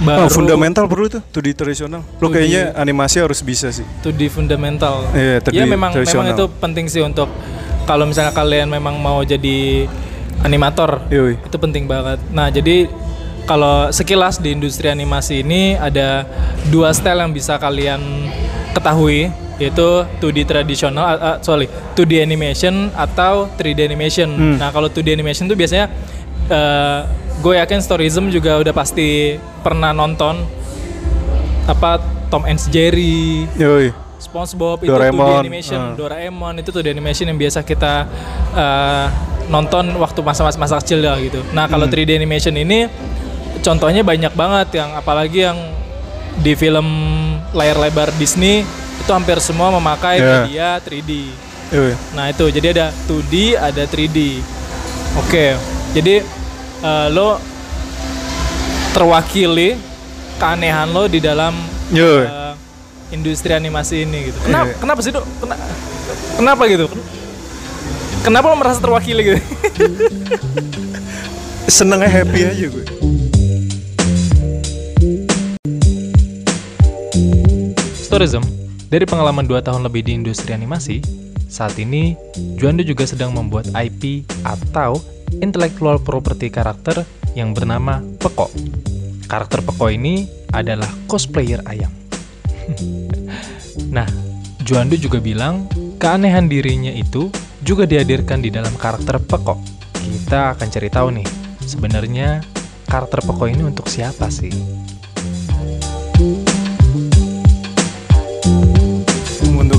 [0.00, 2.32] baru Oh, fundamental perlu tuh 2D tradisional 2D.
[2.32, 5.04] kayaknya animasi harus bisa sih to di fundamental.
[5.12, 7.28] Iya, ya 2D memang memang itu penting sih untuk
[7.84, 9.90] kalau misalnya kalian memang mau jadi
[10.46, 11.04] animator.
[11.12, 11.36] Yoi.
[11.42, 12.22] Itu penting banget.
[12.32, 12.88] Nah, jadi
[13.44, 16.24] kalau sekilas di industri animasi ini ada
[16.70, 18.00] dua style yang bisa kalian
[18.72, 19.30] ketahui
[19.60, 24.28] yaitu 2D tradisional ah, sorry 2D animation atau 3D animation.
[24.32, 24.56] Hmm.
[24.56, 25.92] Nah, kalau 2D animation tuh biasanya
[26.48, 27.00] eh,
[27.44, 30.40] gue yakin Storyism juga udah pasti pernah nonton
[31.68, 32.00] apa
[32.32, 33.92] Tom and Jerry, Yoi.
[34.20, 35.92] SpongeBob itu Doraemon, 2D animation, ah.
[35.96, 38.08] Doraemon itu 2D animation yang biasa kita
[38.56, 39.06] eh,
[39.52, 41.44] nonton waktu masa-masa masa kecil ya gitu.
[41.52, 41.94] Nah kalau Hmm.
[42.00, 42.88] 3D animation ini
[43.60, 45.58] contohnya banyak banget yang apalagi yang
[46.40, 46.86] di film
[47.52, 48.64] layar lebar Disney
[48.96, 50.24] itu hampir semua memakai Ya.
[50.42, 51.12] media 3D.
[51.70, 51.94] Iya.
[52.12, 54.40] Nah itu jadi ada 2D, ada 3D.
[55.16, 55.56] Oke,
[55.90, 56.24] jadi
[56.80, 57.36] eh, lo
[58.90, 59.78] terwakili
[60.36, 61.54] keanehan lo di dalam
[61.90, 62.24] Yo.
[62.24, 62.54] eh,
[63.10, 64.38] industri animasi ini gitu.
[64.42, 64.66] Kenapa?
[64.66, 64.74] Iya.
[64.78, 65.24] Kenapa sih, Dok?
[65.38, 65.60] Kena-
[66.36, 66.86] kenapa gitu?
[68.20, 69.40] Kenapa lo merasa terwakili gitu?
[71.70, 72.84] Senengnya happy aja gue.
[78.20, 78.44] Storism,
[78.92, 81.00] dari pengalaman 2 tahun lebih di industri animasi,
[81.48, 82.12] saat ini
[82.60, 85.00] Juando juga sedang membuat IP atau
[85.40, 88.52] Intellectual Property karakter yang bernama Peko.
[89.24, 91.88] Karakter Peko ini adalah cosplayer ayam.
[93.96, 94.04] nah,
[94.68, 95.64] Juando juga bilang
[95.96, 97.32] keanehan dirinya itu
[97.64, 99.56] juga dihadirkan di dalam karakter Peko.
[99.96, 101.28] Kita akan cari tahu nih,
[101.64, 102.44] sebenarnya
[102.84, 104.79] karakter Peko ini untuk siapa sih?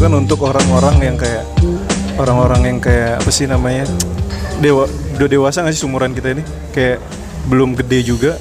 [0.01, 1.45] Membentukkan untuk orang-orang yang kayak
[2.17, 3.85] orang-orang yang kayak apa sih namanya
[4.57, 6.41] dewa udah dewasa nggak sih seumuran kita ini
[6.73, 6.97] kayak
[7.45, 8.33] belum gede juga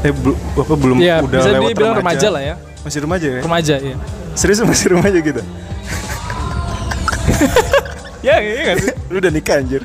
[0.00, 1.98] eh bel- apa belum Ya, udah bisa lewat remaja.
[1.98, 2.54] remaja lah ya.
[2.80, 3.96] masih remaja ya Remaja, iya.
[4.32, 5.42] serius masih remaja gitu
[8.22, 8.94] Ya, iya gak sih?
[9.10, 9.82] lu udah nikah anjir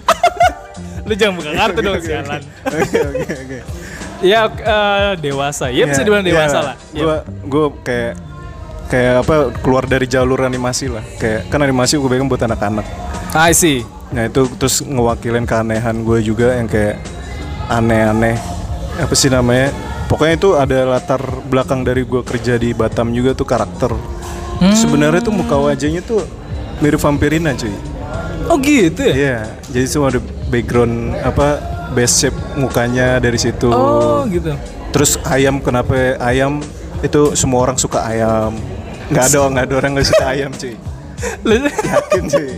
[1.01, 2.41] Lu jangan buka kartu dong, oke, sialan.
[2.63, 3.57] oke oke oke
[4.21, 5.69] Ya, eh, dewasa.
[5.69, 6.75] Ya, bisa dibilang dewasa lah.
[6.91, 7.01] Ya.
[7.01, 8.13] gue gue kayak
[8.89, 11.03] kayak apa keluar dari jalur animasi lah.
[11.17, 12.85] Kayak kan animasi gue bikin buat anak-anak.
[13.35, 13.83] I see.
[14.13, 17.01] Nah itu terus ngewakilin keanehan gue juga yang kayak
[17.67, 18.37] aneh-aneh.
[19.01, 19.73] Apa sih namanya?
[20.05, 23.93] Pokoknya itu ada latar belakang dari gue kerja di Batam juga tuh karakter.
[24.55, 24.71] Hmm.
[24.71, 26.23] sebenarnya tuh muka wajahnya tuh
[26.79, 27.75] mirip Vampirina cuy.
[28.47, 29.13] Oh gitu ya?
[29.15, 29.37] iya.
[29.67, 31.59] Jadi semua ada background apa
[31.91, 33.67] base shape mukanya dari situ.
[33.67, 34.55] Oh gitu.
[34.95, 36.63] terus ayam kenapa ayam
[37.05, 38.51] itu semua orang suka ayam
[39.07, 40.73] nggak ada nggak ada orang nggak suka ayam cuy
[41.85, 42.49] yakin cuy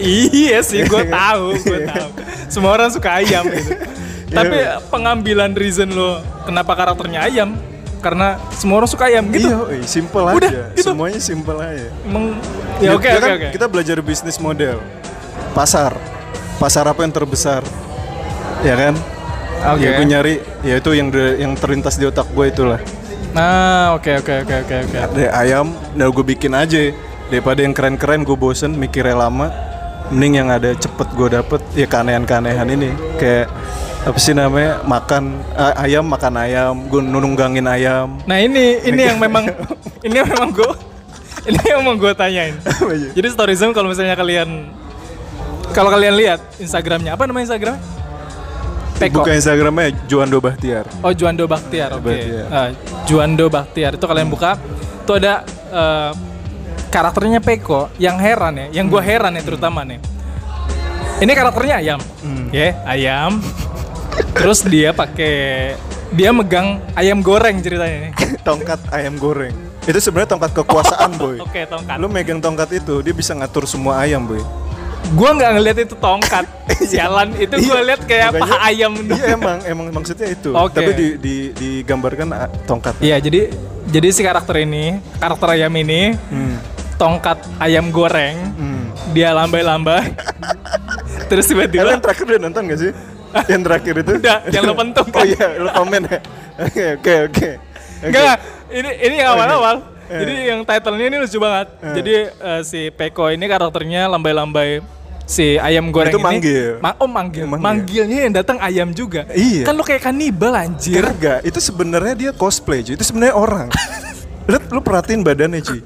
[0.00, 2.08] iya sih, gue tahu, gue tahu.
[2.48, 3.72] Semua orang suka ayam gitu.
[4.32, 4.56] Tapi
[4.88, 7.52] pengambilan reason lo kenapa karakternya ayam
[8.00, 9.50] karena semua orang suka ayam gitu.
[9.68, 10.62] Iya, simple Udah, aja.
[10.72, 10.88] gitu.
[10.88, 11.88] Semuanya simple aja.
[12.00, 12.32] Emang
[12.80, 13.48] ya oke Kita oke kan- oke.
[13.52, 14.80] Kita belajar bisnis model.
[15.52, 15.92] Pasar.
[16.56, 17.60] Pasar apa yang terbesar?
[18.64, 18.94] Ya kan?
[19.76, 19.84] Oke.
[19.84, 22.80] Ya gue nyari ya itu yang de- yang terlintas di otak gue itulah.
[23.30, 24.96] Nah, oke oke oke oke oke.
[24.98, 26.90] Ada ayam, nah gue bikin aja.
[27.30, 29.54] Daripada yang keren-keren gue bosen mikirnya lama.
[30.10, 32.90] Mending yang ada cepet gue dapet ya keanehan-keanehan ini.
[33.16, 33.46] Kayak
[34.00, 39.20] apa sih namanya makan a- ayam makan ayam gue nunggangin ayam Nah ini ini yang
[39.20, 39.44] memang
[40.08, 40.72] ini yang memang gue
[41.44, 42.56] ini yang mau gue tanyain.
[43.16, 44.72] Jadi Storyzone kalau misalnya kalian
[45.70, 47.76] kalau kalian lihat Instagramnya apa namanya Instagram?
[49.00, 49.24] Peko.
[49.24, 52.04] buka Instagramnya Juando Bahtiar Oh Juando Baktiar, oke.
[52.04, 52.46] Bahtiar.
[52.52, 52.68] Ah,
[53.08, 54.60] Juando Baktiar itu kalian buka,
[55.00, 56.12] itu ada eh,
[56.88, 59.96] karakternya Peko yang heran ya, yang gua heran ya terutama nih.
[61.20, 62.00] Ini karakternya ayam,
[62.52, 63.40] ya ayam.
[64.32, 65.74] Terus dia pakai
[66.10, 68.12] dia megang ayam goreng ceritanya nih.
[68.48, 71.96] tongkat ayam goreng itu sebenarnya tongkat kekuasaan boy Oke tongkat.
[71.96, 74.40] lu megang tongkat itu dia bisa ngatur semua ayam boy
[75.10, 76.46] Gua nggak ngeliat itu tongkat,
[76.90, 78.92] sialan itu gua Iya, lihat kayak makanya- paha ayam.
[79.16, 80.50] iya emang emang maksudnya itu.
[80.52, 80.76] Oke.
[80.76, 82.94] tapi di, di digambarkan ah, tongkat.
[82.98, 83.50] Iya jadi
[83.86, 86.54] jadi si karakter ini karakter ayam ini hmm.
[86.94, 88.94] tongkat ayam goreng Hmm.
[89.10, 90.14] dia lambai-lambai.
[91.30, 92.92] Terus tiba-tiba yang terakhir udah nonton gak sih?
[93.46, 94.12] Yang terakhir itu?
[94.18, 95.24] Udah yang lo pentung oh kan?
[95.26, 96.18] iya lu komen ya.
[96.60, 97.48] Oke oke oke.
[98.00, 98.36] Enggak
[98.70, 99.76] ini ini yang awal-awal.
[100.12, 101.94] Jadi yang titlenya ini lucu banget Eh.
[101.94, 104.82] jadi eh, si Peko ini karakternya lambai-lambai
[105.24, 106.66] si ayam goreng Itu ini manggil.
[106.78, 107.46] Ma- oh manggil.
[107.46, 107.62] Manggil.
[107.62, 109.62] manggilnya yang datang ayam juga Iya.
[109.62, 112.92] kan lo kayak kanibal anjir Kagak, itu sebenarnya dia cosplay cuy.
[112.92, 113.70] Itu sebenarnya orang.
[114.50, 115.80] lu, lu perhatiin badannya cuy.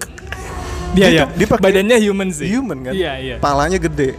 [0.94, 2.92] dia ya dia pakai- badannya human sih Human kan?
[2.92, 4.16] iya iya Palanya gede.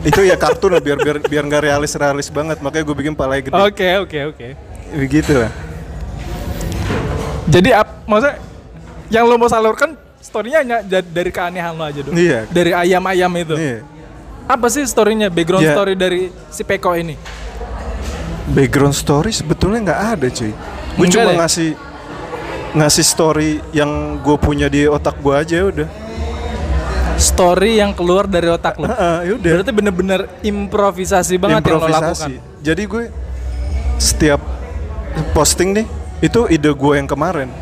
[0.00, 2.56] Itu ya kartun lah biar biar biar nggak realis realis banget.
[2.58, 3.56] Makanya gue bikin palanya gede.
[3.58, 4.48] oke oke oke
[4.92, 5.50] Begitu lah.
[7.46, 8.38] Jadi ap, maksudnya
[9.10, 12.14] yang lo mau salurkan storynya hanya da- dari keanehan lo aja dong.
[12.14, 12.46] Iya.
[12.46, 13.54] Dari ayam-ayam itu.
[13.54, 13.78] Nih,
[14.46, 15.74] Apa sih storynya, background Ya.
[15.74, 17.14] story dari si Peko ini?
[18.50, 20.50] background story sebetulnya nggak ada cuy.
[20.96, 21.38] Gue cuma ada ya?
[21.38, 21.70] ngasih
[22.70, 25.88] ngasih story yang gue punya di otak gue aja udah.
[27.14, 28.88] Story yang keluar dari otak lo.
[28.88, 29.50] Heeh, ya udah.
[29.54, 32.30] Berarti bener-bener improvisasi banget yang lo lakukan.
[32.58, 33.04] Jadi gue
[34.00, 34.40] setiap
[35.30, 35.86] posting nih
[36.18, 37.52] itu ide gue yang kemarin.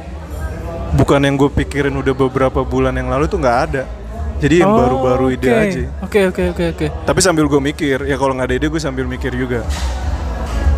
[0.88, 3.82] Bukan yang gue pikirin udah beberapa bulan yang lalu itu nggak ada.
[4.38, 5.58] Jadi yang Oh, baru-baru ide oke.
[5.58, 5.82] aja.
[6.00, 6.86] Oke oke oke oke.
[7.04, 9.66] Tapi sambil gue mikir, ya kalau nggak ada ide gue sambil mikir juga.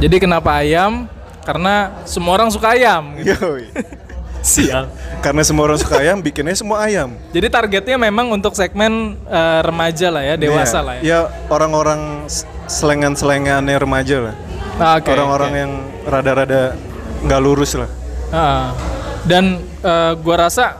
[0.01, 1.05] Jadi kenapa ayam?
[1.45, 3.21] Karena semua orang suka ayam.
[3.21, 3.37] Gitu.
[3.37, 3.69] Yoi.
[4.41, 4.89] Sial.
[5.21, 7.13] Karena semua orang suka ayam, bikinnya semua ayam.
[7.29, 10.87] Jadi targetnya memang untuk segmen eh, remaja lah ya, dewasa Iya.
[10.89, 11.03] lah ya.
[11.05, 11.19] Ya
[11.53, 12.25] orang-orang
[12.65, 14.35] selengan-selengannya remaja lah.
[14.81, 15.61] Ah, oke, orang-orang oke.
[15.61, 16.73] yang rada-rada
[17.21, 17.91] nggak lurus lah.
[18.33, 18.73] Ah.
[19.23, 19.45] Dan
[19.81, 20.77] eh, gua rasa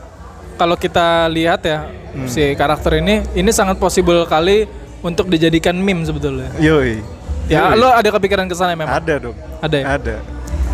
[0.55, 1.79] kalau kita lihat ya
[2.11, 2.27] Hmm.
[2.27, 4.67] si karakter ini ini sangat possible kali
[4.99, 6.51] untuk dijadikan meme sebetulnya.
[6.59, 6.99] Yoi.
[7.47, 7.79] Ya, Yoi.
[7.79, 8.91] lo ada kepikiran ke sana memang?
[8.91, 9.35] ada dong.
[9.57, 9.85] Ada ya?
[9.95, 10.15] Ada.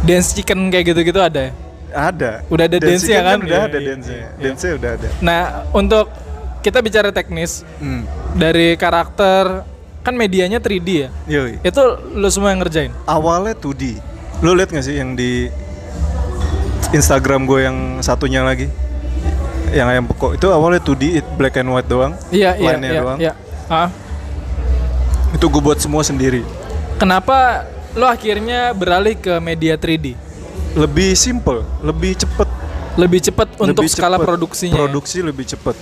[0.01, 1.51] Dance chicken kayak gitu-gitu ada ya?
[1.89, 2.41] Ada.
[2.49, 3.37] Udah ada Dance dance-nya kan?
[3.39, 4.27] Udah Iya, ada iya, dance-nya.
[4.41, 4.73] iya.
[4.75, 5.07] Udah ada.
[5.19, 6.05] Nah, untuk
[6.59, 8.03] kita bicara teknis Hmm.
[8.33, 9.61] dari karakter
[10.01, 11.09] kan medianya 3D ya.
[11.29, 11.61] Yoi.
[11.61, 11.81] Itu
[12.13, 12.97] lo semua yang ngerjain.
[13.05, 14.01] Awalnya 2D.
[14.41, 15.53] Lo liat gak sih yang di
[16.91, 18.71] Instagram gue yang satunya lagi?
[19.67, 22.15] Yang ayam pokok itu awalnya 2D, it black and white doang.
[22.31, 23.17] Iya, iya, iya, doang.
[23.19, 23.33] iya.
[23.67, 23.91] Ah,
[25.35, 26.47] Itu gue buat semua sendiri.
[26.97, 30.15] kenapa lo akhirnya beralih ke media 3D?
[30.73, 32.47] Lebih simple, lebih cepet.
[32.97, 33.19] Lebih
[33.59, 34.25] untuk lebih skala cepet.
[34.25, 34.73] produksinya.
[34.73, 34.79] ya?
[34.81, 35.75] Produksi lebih cepet.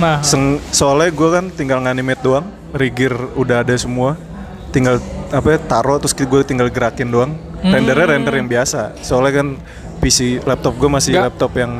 [0.00, 4.16] Nah, Seng- soalnya gue kan tinggal nganimate doang, rigir udah ada semua,
[4.72, 4.98] tinggal
[5.30, 7.32] apa ya, taruh terus gue tinggal gerakin doang.
[7.58, 7.74] Hmm.
[7.74, 8.94] Rendernya render yang biasa.
[9.02, 9.48] Soalnya kan
[9.98, 11.24] PC laptop gue masih Nggak.
[11.30, 11.72] laptop yang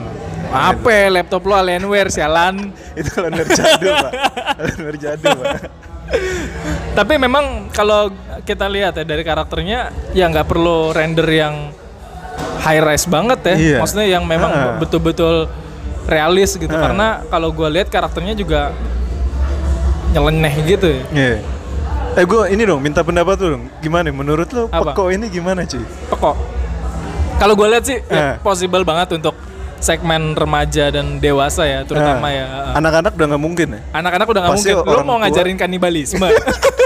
[0.49, 2.73] apa ya, laptop lo Alienware sialan.
[2.99, 4.13] itu render jadul pak,
[4.57, 5.61] render jadul pak.
[6.99, 8.09] Tapi memang kalau
[8.43, 11.69] kita lihat ya dari karakternya ya nggak perlu render yang
[12.65, 13.55] high res banget ya.
[13.55, 13.77] Iya.
[13.79, 14.77] Maksudnya yang memang Ah.
[14.81, 15.53] betul-betul
[16.09, 16.73] realis gitu.
[16.73, 16.81] Ah.
[16.81, 18.73] Karena kalau gue lihat karakternya juga
[20.11, 21.03] nyeleneh gitu ya.
[21.13, 21.35] Iya.
[22.17, 23.65] Eh gue ini dong minta pendapat lu dong.
[23.79, 24.09] Gimana?
[24.09, 24.97] Menurut lo Apa?
[24.97, 25.85] Peko ini gimana cuy?
[26.09, 26.37] Pekok.
[27.39, 28.35] Kalau gue lihat sih ya Eh.
[28.39, 29.35] possible banget untuk
[29.79, 32.33] segmen remaja dan dewasa ya terutama Ah.
[32.33, 32.45] ya.
[32.75, 33.81] Anak-anak udah nggak mungkin ya.
[33.93, 34.75] Anak-anak udah nggak mungkin.
[34.77, 36.29] Lo mau tua- ngajarin kanibalisme?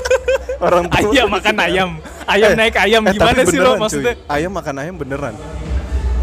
[0.62, 1.91] Orang tua ayam makan ayam.
[2.23, 3.81] Ayam Eh, naik ayam eh, gimana sih lo beneran, cuy.
[3.81, 4.15] maksudnya?
[4.29, 5.35] Ayam makan ayam beneran.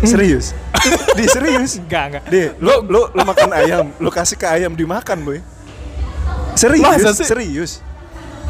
[0.01, 0.55] Serius?
[1.17, 1.75] Di serius?
[1.75, 2.23] Enggak, enggak.
[2.29, 5.39] Deh, lo lo lo makan ayam, lo kasih ke ayam dimakan, boy.
[6.55, 6.85] Serius?
[6.85, 7.25] Masa sih?
[7.25, 7.83] Serius?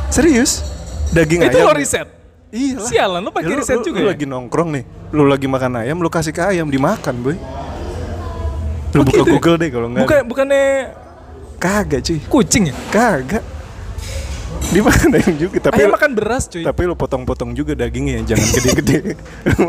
[0.09, 0.61] Serius?
[1.09, 1.65] Daging Itu ayam.
[1.65, 2.05] lo riset.
[2.49, 2.77] Iya.
[2.83, 4.13] Sialan, lo pakai Ya, riset lu- juga Lu ya?
[4.13, 7.35] lagi nongkrong nih, lu lagi makan ayam, lu kasih ke ayam dimakan, boy.
[8.91, 9.31] Lu Oh, buka gitu ya?
[9.33, 10.03] Google deh kalau enggak.
[10.05, 10.63] Bukan bukannya
[11.59, 12.17] Kagak, cuy.
[12.23, 12.73] kucing ya?
[12.89, 13.43] Kagak.
[14.69, 16.61] Dimakan ayam juga, tapi ayam lu- makan beras cuy.
[16.61, 18.97] tapi lu potong-potong juga dagingnya, jangan gede-gede.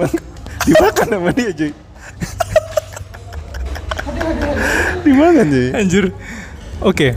[0.69, 1.71] Dimakan sama dia, cuy.
[5.05, 5.69] dimakan, cuy.
[5.73, 6.05] Anjir.
[6.81, 7.09] Oke.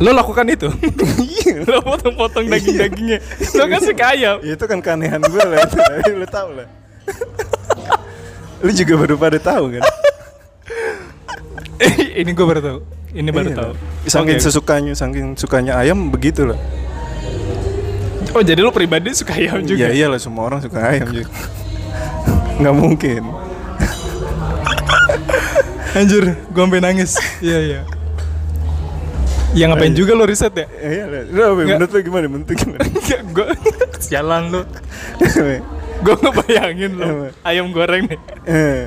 [0.00, 0.68] Lo lakukan itu.
[1.16, 1.64] Iya.
[1.70, 3.18] lo potong-potong daging-dagingnya.
[3.52, 4.36] Lo kasih ke ayam.
[4.40, 5.60] Ya, itu kan keanehan gue lah
[6.08, 6.66] lu tahu lah.
[8.64, 9.82] lu juga baru pada tahu kan?
[12.20, 12.78] Ini gue baru tahu.
[13.10, 13.72] Ini baru Iya tahu.
[14.06, 14.44] Saking Oke.
[14.44, 16.58] sesukanya, saking sukanya ayam begitu lah.
[18.30, 19.90] Oh jadi lo pribadi suka ayam juga?
[19.90, 21.32] Ya iyalah semua orang suka ayam juga.
[22.62, 23.22] Nggak mungkin.
[25.90, 27.18] Anjir, gue sampai nangis.
[27.42, 27.80] Iya iya.
[29.50, 30.66] Ya ngapain juga lo riset ya?
[30.78, 31.22] Ya iyalah.
[31.26, 32.26] Lu apa, menurut lu gimana?
[32.30, 32.80] Menurut lu gimana?
[33.34, 33.46] gue
[33.98, 34.62] sialan lo.
[36.00, 37.08] Gue ngebayangin lo
[37.42, 38.18] ayam goreng nih.
[38.44, 38.84] Eh,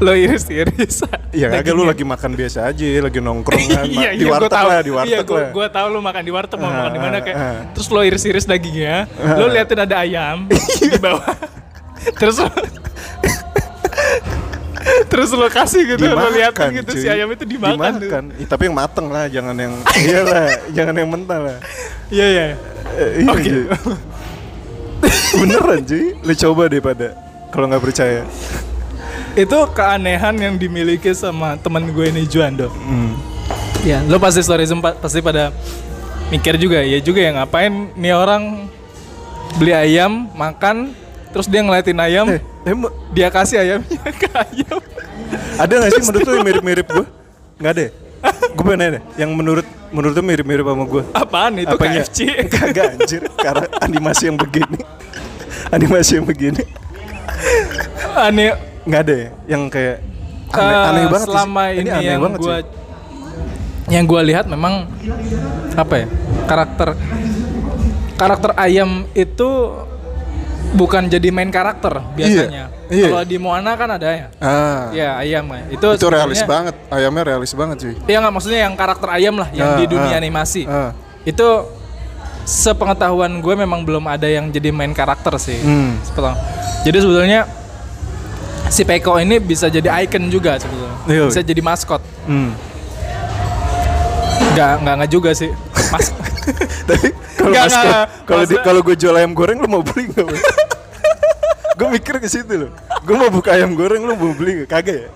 [0.00, 1.04] Lo iris-iris.
[1.30, 3.84] Ya kagak lu lagi makan biasa aja, lagi nongkrong kan.
[3.84, 4.66] iya, di iya, gua warteg tahu.
[4.66, 5.50] lah, di warteg iya, gua, lah.
[5.52, 7.36] gua tahu lu makan di warteg mau Ah, makan di mana ah, kayak.
[7.36, 7.58] ah.
[7.76, 8.96] Terus lo iris-iris dagingnya,
[9.36, 10.48] lo liatin ada ayam
[10.82, 11.36] di bawah.
[12.16, 12.48] terus lo
[15.06, 17.12] Terus lo kasih gitu, lo liatin gitu si cuy.
[17.12, 17.92] ayam itu dimakan.
[17.92, 18.02] tuh.
[18.02, 18.24] Dimakan.
[18.34, 19.72] Ih, tapi yang mateng lah, jangan yang
[20.08, 21.56] iyalah, jangan yang mentah lah.
[22.08, 22.46] Iya, iya.
[22.92, 23.50] Eh, iya, Oke.
[25.34, 27.08] Beneran cuy, lu coba deh pada
[27.48, 28.22] kalau nggak percaya.
[29.32, 32.68] itu keanehan yang dimiliki sama teman gue ini Juando.
[32.68, 33.16] Hmm.
[33.80, 35.48] Ya, lo pasti story sempat pasti pada
[36.28, 38.68] mikir juga ya juga ya ngapain nih orang
[39.56, 40.92] beli ayam makan
[41.28, 44.80] terus dia ngeliatin ayam Eh, emang dia kasih ayamnya ke ayam
[45.54, 47.06] ada nggak sih menurut lu yang mirip-mirip gue?
[47.56, 47.82] Nggak ada.
[47.82, 47.90] ya?
[48.52, 51.02] Gue pengen nanya deh, yang menurut menurut lu mirip-mirip sama gue.
[51.10, 52.00] apaan itu Apanya?
[52.04, 52.18] KFC
[52.48, 54.80] Kagak anjir, karena animasi yang begini.
[55.72, 56.62] Animasi yang begini.
[58.14, 59.28] aneh Nggak ada ya?
[59.48, 59.96] Yang kayak
[60.52, 61.32] aneh, eh, aneh banget sih.
[61.32, 62.64] selama ini, aneh yang banget gua sih.
[63.88, 64.74] yang gua lihat memang
[65.74, 66.06] apa ya
[66.44, 66.88] karakter
[68.14, 69.48] karakter ayam itu
[70.72, 73.08] bukan jadi main karakter biasanya iya.
[73.12, 74.88] kalau di Moana kan ada ya Ah.
[74.92, 76.74] ya ayam ya itu itu realis banget.
[76.88, 77.94] Ayamnya realis banget cuy.
[78.08, 80.92] Iya nggak maksudnya yang karakter ayam lah yang Ah, di dunia ah, animasi ah.
[81.24, 81.48] itu
[82.44, 85.98] sepengetahuan gue memang belum ada yang jadi main karakter sih Hmm.
[86.82, 87.46] Jadi sebetulnya
[88.66, 91.24] si Peko ini bisa jadi icon juga sebetulnya Iya.
[91.28, 92.50] bisa jadi maskot Hmm.
[94.52, 95.50] nggak nggak nggak juga sih
[95.88, 96.10] mas
[96.88, 100.26] Tapi kalau Nggak, mas- nggak, kalau kalau gue jual ayam goreng lu mau beli nggak?
[101.78, 102.70] gue mikir ke situ loh.
[103.00, 104.68] gue mau buka ayam goreng lu mau beli nggak?
[104.68, 105.10] kagak ya?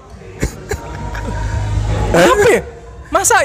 [2.13, 2.63] Apa ya?
[3.09, 3.37] Masa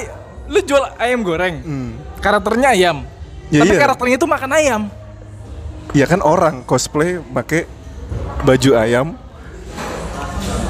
[0.46, 1.56] lu jual ayam goreng?
[1.60, 1.91] Hmm.
[2.20, 3.02] Karakternya ayam.
[3.52, 3.82] Ya Tapi iya.
[3.84, 4.82] karakternya itu makan ayam.
[5.92, 7.68] Ya kan orang cosplay pakai
[8.48, 9.08] baju ayam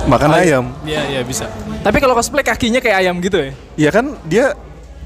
[0.09, 0.65] makan ayam.
[0.81, 1.45] Iya, iya bisa.
[1.85, 3.51] Tapi kalau cosplay kakinya kayak ayam gitu ya?
[3.77, 4.57] Ya kan dia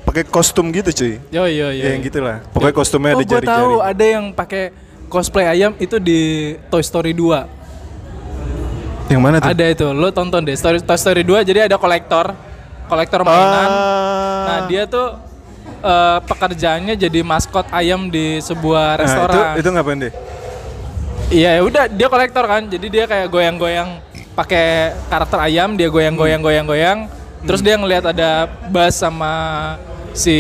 [0.08, 1.14] pakai kostum gitu cuy.
[1.36, 1.84] Yo yo yo.
[1.84, 2.48] Ya yang gitulah.
[2.56, 3.92] Pokoknya kostumnya oh, ada gua tahu jari-jari.
[3.92, 4.64] ada yang pakai
[5.12, 9.12] cosplay ayam itu di Toy Story 2.
[9.12, 9.52] Yang mana tuh?
[9.52, 10.58] Ada itu, lo tonton deh.
[10.58, 12.34] Story, Toy Story 2 jadi ada kolektor,
[12.90, 13.70] kolektor mainan.
[13.70, 14.46] Ah.
[14.48, 15.25] Nah, dia tuh
[15.86, 19.36] eh, pekerjaannya jadi maskot ayam di sebuah Nah, restoran.
[19.54, 20.14] itu itu ngapain deh?
[21.26, 22.66] Iya, ya udah dia kolektor kan.
[22.66, 24.02] Jadi dia kayak goyang-goyang
[24.34, 27.10] pakai karakter ayam, dia goyang-goyang goyang-goyang.
[27.46, 29.34] Terus dia ngelihat ada Buzz sama
[30.14, 30.38] si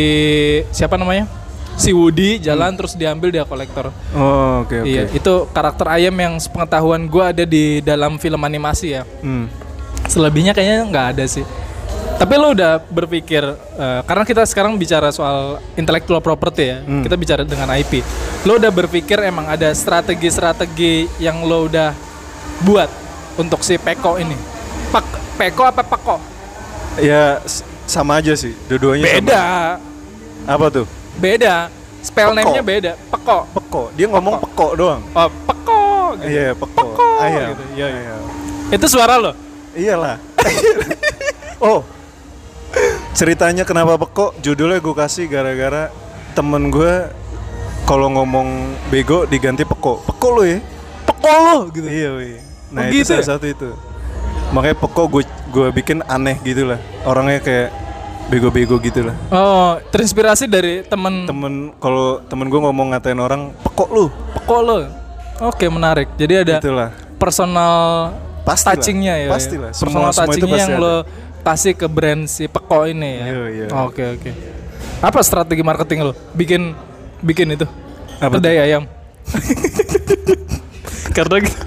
[0.69, 1.29] siapa namanya?
[1.75, 3.91] Si Woody jalan terus diambil dia kolektor.
[4.15, 4.87] Oh, oke oke.
[4.87, 9.03] Iya, itu karakter ayam yang sepengetahuan gua ada di dalam film animasi ya.
[9.19, 9.51] Hmm.
[10.07, 11.43] Selebihnya kayaknya nggak ada sih.
[12.15, 13.43] Tapi lo udah berpikir
[13.75, 17.03] eh, karena kita sekarang bicara soal intellectual property ya, Hmm.
[17.03, 17.99] kita bicara dengan IP.
[18.43, 21.91] Lo udah berpikir emang ada strategi-strategi yang lo udah
[22.61, 22.87] buat
[23.35, 24.33] untuk si Peko ini?
[24.89, 26.15] Pak Peko apa Peko?
[26.97, 27.43] Ya
[27.83, 29.15] sama aja sih, dua-duanya sama.
[29.19, 29.41] Beda,
[30.47, 30.85] Apa tuh?
[31.15, 31.67] beda.
[31.99, 32.37] Spell Peko.
[32.37, 32.91] name-nya beda.
[33.11, 33.37] Peko.
[33.51, 33.81] Peko.
[33.91, 35.01] Dia ngomong peko doang.
[35.11, 35.81] Oh, Peko.
[36.15, 36.31] gitu.
[36.31, 36.85] Iya, peko.
[36.87, 37.49] Peko, Ayam.
[37.51, 37.63] gitu.
[37.75, 38.13] Iya, iya.
[38.13, 38.23] Ayam.
[38.71, 39.31] Itu suara lo.
[39.73, 40.15] Iyalah.
[41.59, 41.83] oh.
[43.11, 44.35] Ceritanya kenapa peko?
[44.39, 45.87] Judulnya gue kasih gara-gara
[46.31, 46.93] temen gue
[47.83, 48.47] kalau ngomong
[48.89, 50.03] bego diganti peko.
[50.03, 50.59] Peko lo ya?
[51.05, 51.85] Peko lo gitu.
[51.85, 52.37] Iya, wih.
[52.69, 53.29] Nah, Oh, itu gitu salah ya?
[53.31, 53.69] satu itu.
[54.51, 56.79] Makanya peko gue gue bikin aneh gitu lah.
[57.03, 57.69] Orangnya kayak
[58.25, 59.15] bego-bego gitu lah.
[59.29, 64.77] Oh, terinspirasi dari temen Temen kalau temen gue ngomong ngatain orang peko lu, Peko lo.
[65.41, 66.11] Oke, menarik.
[66.15, 66.89] Jadi ada itulah.
[67.15, 67.75] personal
[68.41, 69.29] Pastilah, touchingnya ya.
[69.29, 69.71] pastilah.
[69.71, 70.83] Semua- Personal semua itu touchingnya pasti yang ada.
[70.83, 70.95] lo
[71.45, 73.25] kasih ke brand si Peko ini ya.
[73.29, 73.65] Iya, iya.
[73.85, 74.29] Oke, oke.
[74.99, 76.13] Apa strategi marketing lo?
[76.33, 76.73] Bikin
[77.21, 77.69] bikin itu.
[78.17, 78.89] Apa Kedai ayam.
[81.15, 81.59] Karena gitu.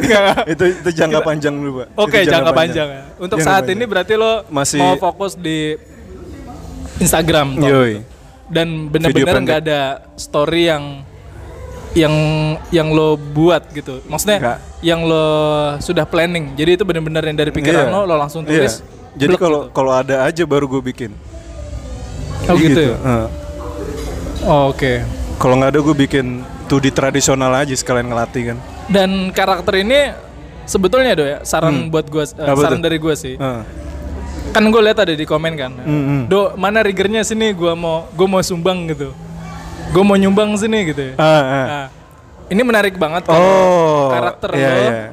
[0.00, 0.34] Nggak.
[0.48, 1.86] itu itu jangka panjang dulu, Pak.
[1.94, 3.02] Oke, Itu jangka panjang ya.
[3.20, 3.76] Untuk Jangka saat panjang.
[3.78, 5.76] ini berarti lo Masih- mau fokus di
[6.98, 7.68] Instagram toh?
[7.68, 7.94] Yoi.
[8.50, 9.14] dan pendek.
[9.14, 9.82] nggak ada
[10.18, 11.06] story yang
[11.92, 12.14] yang
[12.70, 14.58] yang lo buat gitu maksudnya Nggak.
[14.80, 15.26] yang lo
[15.78, 17.92] sudah planning jadi itu bener-bener yang dari pikiran Iya.
[17.92, 18.62] lo lo langsung Iya.
[18.62, 18.74] tulis
[19.12, 19.74] Jadi blek kalau gitu.
[19.74, 21.10] kalau ada aja baru gue bikin.
[22.42, 23.26] oh gitu, ya Heeh.
[24.42, 24.92] Oh, oke
[25.36, 26.26] Kalau nggak ada gue bikin
[26.66, 28.58] 2D tradisional aja sekalian ngelatih kan.
[28.86, 30.14] dan karakter ini
[30.64, 32.46] sebetulnya do ya saran buat gue Hmm.
[32.46, 32.86] Apa saran tuh?
[32.86, 33.62] dari gue sih Heeh.
[34.48, 36.20] kan gue lihat ada di komen kan Mm-mm.
[36.26, 39.10] do mana riggernya sini gue mau gue mau sumbang gitu
[39.90, 41.66] gue mau nyumbang sini gitu ya Ah, ah.
[41.66, 41.86] Nah,
[42.46, 45.04] ini menarik banget Oh, karakter iya, lo iya.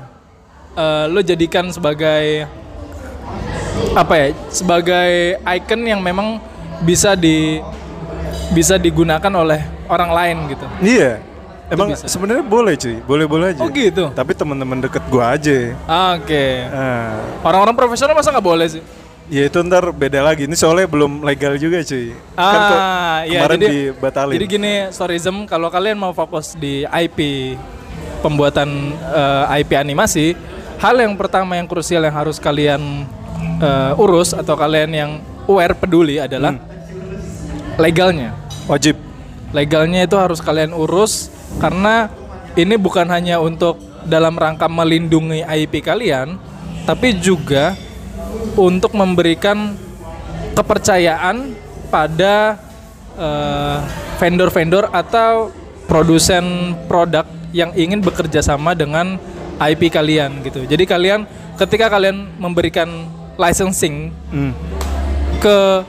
[0.75, 2.45] eh, lo jadikan sebagai
[3.93, 6.37] apa ya sebagai icon yang memang
[6.79, 7.61] bisa di
[8.49, 11.11] bisa digunakan oleh orang lain gitu Iya.
[11.67, 12.07] Emang bisa.
[12.07, 13.59] sebenarnya boleh cuy, boleh-boleh aja.
[13.59, 15.57] oh gitu Tapi teman-teman deket gue aja.
[16.15, 17.19] oke Ah.
[17.43, 18.83] orang-orang profesional masa nggak boleh sih
[19.27, 20.47] Ya itu ntar beda lagi.
[20.47, 22.15] Ini soalnya belum legal juga cuy.
[22.33, 24.33] kan ah iya kemarin jadi dibatalin.
[24.33, 27.19] jadi gini storyism kalau kalian mau fokus di IP
[28.19, 30.31] pembuatan eh, IP animasi
[30.77, 33.03] hal yang pertama yang krusial yang harus kalian
[33.59, 35.11] eh, urus atau kalian yang
[35.43, 36.63] aware peduli adalah Hmm.
[37.77, 38.31] legalnya
[38.65, 38.95] Wajib.
[39.49, 42.11] legalnya itu harus kalian urus karena
[42.53, 46.35] ini bukan hanya untuk dalam rangka melindungi IP kalian
[46.83, 47.75] tapi juga
[48.57, 49.77] untuk memberikan
[50.57, 51.53] kepercayaan
[51.93, 52.57] pada
[53.17, 53.77] eh,
[54.17, 55.53] vendor-vendor atau
[55.87, 57.23] produsen produk
[57.55, 59.15] yang ingin bekerja sama dengan
[59.57, 60.65] IP kalian gitu.
[60.67, 61.25] Jadi kalian
[61.57, 64.53] ketika kalian memberikan licensing Hmm.
[65.41, 65.85] ke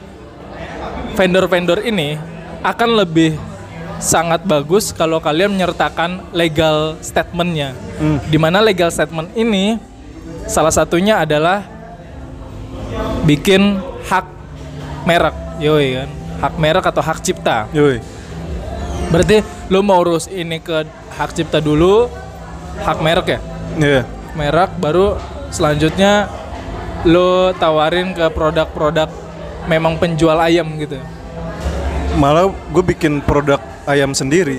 [1.16, 2.20] vendor-vendor ini
[2.62, 3.34] akan lebih
[3.98, 7.74] sangat bagus kalau kalian menyertakan legal statementnya.
[7.98, 8.22] Hmm.
[8.30, 9.80] Di mana legal statement ini
[10.46, 11.66] salah satunya adalah
[13.24, 14.24] bikin hak
[15.04, 16.08] merek, yoi kan,
[16.40, 17.66] hak merek atau hak cipta.
[17.72, 18.00] Yoi.
[19.08, 22.08] Berarti lo mau urus ini ke hak cipta dulu,
[22.80, 23.40] hak merek ya,
[23.74, 24.02] Iya.
[24.32, 25.16] merek baru
[25.48, 26.28] selanjutnya
[27.02, 29.08] lo tawarin ke produk-produk
[29.64, 30.98] memang penjual ayam gitu.
[32.16, 34.58] Malah gue bikin produk ayam sendiri.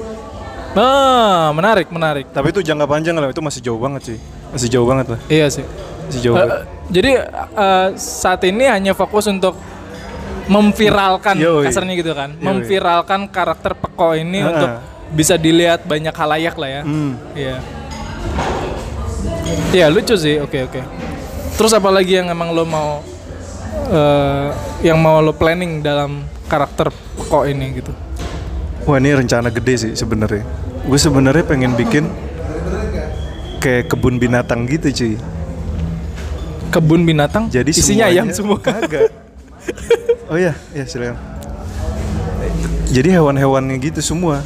[0.71, 2.29] Ah, menarik, menarik.
[2.29, 3.27] Tapi itu jangka panjang lah.
[3.27, 4.17] Itu masih jauh banget sih.
[4.53, 5.19] Masih jauh banget lah.
[5.25, 5.65] Iya sih.
[6.07, 6.59] Masih jauh Eh, banget.
[6.89, 9.53] Jadi eh, saat ini hanya fokus untuk
[10.49, 11.69] memviralkan Yoi.
[11.69, 12.41] kasarnya gitu kan, Yoi.
[12.41, 14.49] memviralkan karakter Peko ini Ah.
[14.49, 14.69] untuk
[15.09, 16.81] bisa dilihat banyak halayak lah ya.
[16.81, 17.13] Hmm.
[17.33, 17.55] Iya.
[19.69, 20.81] Iya lucu sih, oke oke.
[21.53, 23.01] Terus apa lagi yang emang lo mau
[23.89, 24.47] eh,
[24.81, 27.93] yang mau lo planning dalam karakter kok ini gitu?
[28.85, 30.41] Wah ini rencana gede sih sebenarnya.
[30.81, 32.09] Gue sebenarnya pengen bikin
[33.59, 35.13] kayak kebun binatang gitu cuy.
[36.69, 38.57] Kebun binatang, Jadi isinya ayam semua.
[38.57, 39.09] Kagak.
[40.29, 41.17] oh iya, ya silakan.
[42.89, 44.41] Jadi hewan-hewannya gitu semua.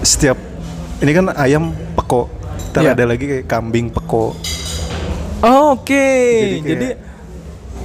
[0.00, 0.36] Setiap
[0.98, 2.26] ini kan ayam peko.
[2.70, 2.90] Ntar Iya.
[2.92, 4.34] ada lagi kayak kambing peko.
[5.38, 7.06] Oh, Oke, Jadi jadi, kayak-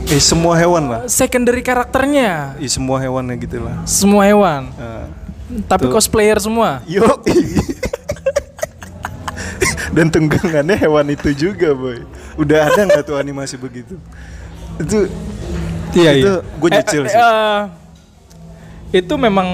[0.03, 1.01] Eh semua hewan lah.
[1.07, 3.87] secondary karakternya Ih, semua hewannya gitu lah.
[3.87, 5.07] semua hewan, Nah,
[5.63, 5.95] tapi Tuh.
[5.95, 6.83] cosplayer semua.
[6.83, 7.07] Yo.
[9.95, 12.03] Dan tunggangannya hewan itu juga, boy.
[12.35, 13.95] Udah ada nggak tuh animasi begitu?
[14.77, 15.07] Itu
[15.93, 17.13] Iya Itu gua nyicil sih.
[17.13, 17.61] eh,
[18.91, 19.45] itu memang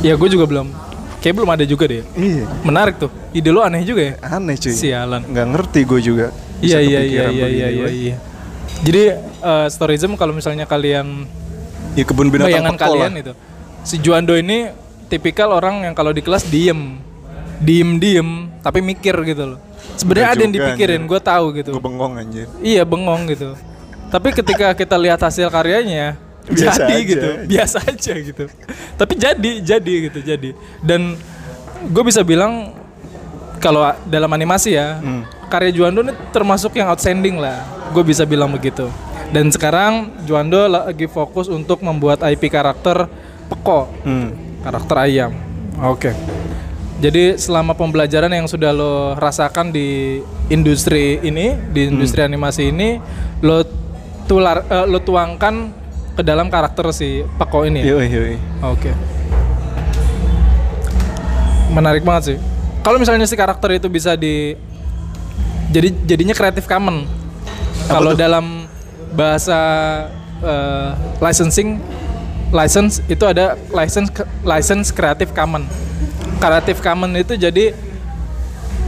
[0.00, 0.70] ya gue juga belum
[1.18, 2.06] kayak belum ada juga deh.
[2.14, 3.10] iya Menarik tuh.
[3.32, 4.14] Ide lo aneh juga ya.
[4.24, 4.70] aneh cuy.
[4.70, 5.22] Sialan.
[5.26, 6.26] Nggak ngerti gue juga.
[6.58, 7.86] Iya iya iya iya iya iya.
[7.90, 8.16] iya.
[8.80, 9.02] Jadi
[9.42, 11.26] eh, storyism kalau misalnya kalian
[11.96, 13.22] Ya kebun binatang bayangan kalian lah.
[13.24, 13.32] itu.
[13.82, 14.68] Si Juando ini
[15.06, 16.98] tipikal orang yang kalau di kelas diem,
[17.58, 18.28] diem diem,
[18.60, 19.58] tapi mikir gitu loh.
[19.96, 21.70] Sebenarnya ada yang dipikirin, gue tahu gitu.
[21.72, 22.46] Gue bengong anjir.
[22.60, 23.56] Iya bengong gitu.
[24.06, 26.14] Tapi ketika kita lihat hasil karyanya,
[26.46, 27.02] Biasa jadi aja.
[27.02, 28.44] gitu, biasa aja gitu.
[28.94, 30.50] Tapi jadi, jadi gitu, jadi.
[30.78, 31.18] Dan
[31.86, 32.70] gue bisa bilang
[33.58, 35.26] kalau dalam animasi ya, Hmm.
[35.48, 37.66] karya Juando ini termasuk yang outstanding lah.
[37.90, 38.86] Gue bisa bilang begitu.
[39.26, 43.10] Dan sekarang Juando lagi fokus untuk membuat IP karakter
[43.46, 44.30] Peko, Hmm.
[44.62, 45.32] karakter ayam.
[45.82, 46.14] Oke.
[46.96, 52.96] Jadi selama pembelajaran yang sudah lo rasakan di industri ini, di industri animasi ini,
[53.44, 53.60] lo
[54.24, 55.84] tular, eh, lo tuangkan
[56.16, 57.84] ke dalam karakter si Peko ini.
[57.84, 58.00] ya?
[58.00, 58.36] Yoi, yoi.
[58.64, 58.90] Oke.
[61.76, 62.38] Menarik banget sih.
[62.80, 64.56] Kalau misalnya si karakter itu bisa di
[65.68, 67.04] jadi jadinya kreatif common.
[67.92, 68.64] Kalau dalam
[69.12, 69.58] bahasa
[70.40, 70.90] eh,
[71.20, 71.76] licensing
[72.56, 74.08] license itu ada license
[74.40, 75.68] license creative common.
[76.36, 77.72] Creative common itu jadi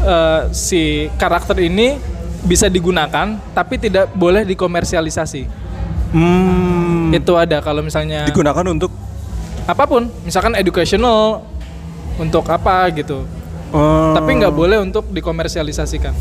[0.00, 1.96] eh, si karakter ini
[2.40, 5.42] bisa digunakan tapi tidak boleh dikomersialisasi.
[6.12, 7.12] Hmm.
[7.12, 8.92] Itu ada kalau misalnya Digunakan untuk
[9.64, 11.44] apa pun misalkan educational
[12.16, 13.28] untuk apa gitu
[13.68, 14.16] Oh.
[14.16, 16.16] tapi nggak boleh untuk dikomersialisasikan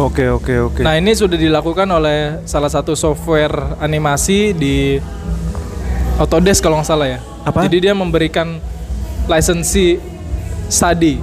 [0.00, 0.80] Oke oke oke.
[0.80, 4.96] nah ini sudah dilakukan oleh salah satu software animasi di
[6.16, 7.68] Autodesk kalau nggak salah ya Apa?
[7.68, 8.56] jadi dia memberikan
[9.28, 10.00] lisensi
[10.68, 11.18] study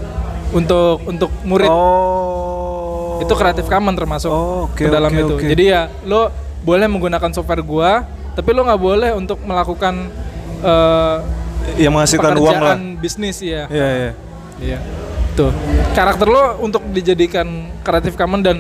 [0.52, 3.18] untuk untuk murid Oh.
[3.18, 5.46] itu Creative Commons termasuk Oh, oke, ke dalam oke, itu oke.
[5.48, 6.30] jadi ya lo
[6.62, 10.12] boleh menggunakan software gua tapi lo nggak boleh untuk melakukan
[10.60, 11.18] eh,
[11.78, 12.78] yang menghasilkan uang lah.
[12.96, 14.12] bisnis ya Iya iya.
[14.56, 14.80] Iya.
[15.34, 15.52] Tuh.
[15.92, 17.48] Karakter lo untuk dijadikan
[17.82, 18.58] kreatif common dan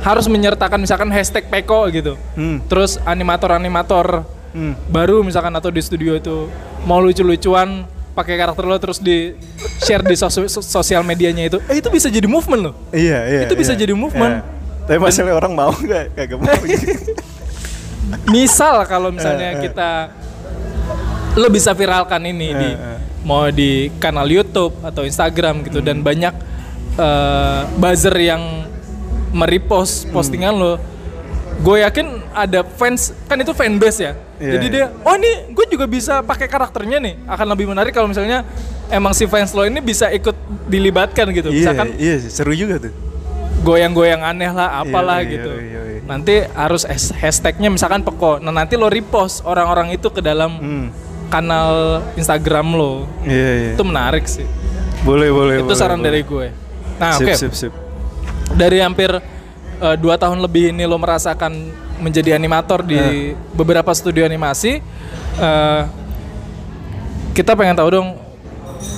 [0.00, 2.18] harus menyertakan misalkan hashtag Peko gitu.
[2.34, 2.60] Hmm.
[2.66, 4.78] Terus animator-animator Hmm.
[4.86, 6.46] baru misalkan atau di studio itu
[6.82, 7.82] mau lucu-lucuan
[8.14, 9.34] pakai karakter lo terus di
[9.82, 11.58] share di sos- sos- sosial medianya itu.
[11.66, 12.74] Eh itu bisa jadi movement loh.
[12.90, 13.40] Iya iya.
[13.44, 13.80] Itu bisa iya.
[13.82, 14.34] jadi movement.
[14.40, 14.86] Iya.
[14.86, 16.04] Tapi masalahnya orang mau nggak?
[16.14, 16.54] Kagak mau.
[18.34, 19.62] Misal kalau misalnya Eh, eh.
[19.68, 19.90] kita
[21.34, 22.98] lo bisa viralkan ini di eh.
[23.26, 26.34] mau di kanal YouTube atau Instagram gitu dan banyak
[26.94, 28.68] eh, buzzer yang
[29.34, 30.78] merepost postingan lo.
[31.60, 34.12] Gue yakin ada fans kan itu fanbase ya.
[34.36, 34.74] Iya, Jadi iya.
[34.90, 37.14] dia, oh ini gue juga bisa pakai karakternya nih.
[37.24, 38.42] Akan lebih menarik kalau misalnya
[38.86, 40.34] emang si fans lo ini bisa ikut
[40.66, 41.48] dilibatkan gitu.
[41.48, 42.92] Iya Misalkan iya seru juga tuh.
[43.62, 45.50] goyang-goyang aneh lah, apalah Iya, iya, gitu.
[45.54, 46.00] iya, iya.
[46.04, 48.36] Nanti harus has- hashtagnya misalkan peko.
[48.36, 50.86] Nah nanti lo repost orang-orang itu ke dalam Hmm.
[51.26, 53.08] kanal Instagram lo.
[53.24, 53.72] Iya iya.
[53.72, 54.44] Itu menarik sih.
[55.00, 55.56] Boleh boleh.
[55.58, 56.04] itu boleh, saran boleh.
[56.04, 56.46] dari gue.
[56.94, 57.32] Nah oke.
[57.32, 57.72] sip sip.
[58.52, 59.08] Dari hampir
[59.74, 63.32] eh, dua tahun lebih ini lo merasakan menjadi animator di Eh.
[63.52, 64.80] beberapa studio animasi.
[65.34, 65.82] eh,
[67.32, 68.08] kita pengen tahu dong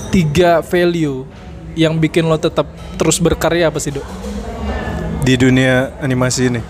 [0.07, 1.25] tiga value
[1.73, 4.05] yang bikin lo tetap terus berkarya apa sih dok?
[5.19, 6.61] Di dunia animasi ini.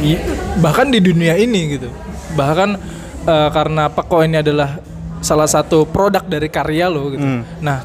[0.00, 0.20] I-
[0.56, 1.88] bahkan di dunia ini gitu
[2.30, 2.76] bahkan
[3.22, 4.80] eh, karena Peko ini adalah
[5.18, 7.40] salah satu produk dari karya lo gitu Hmm.
[7.58, 7.84] nah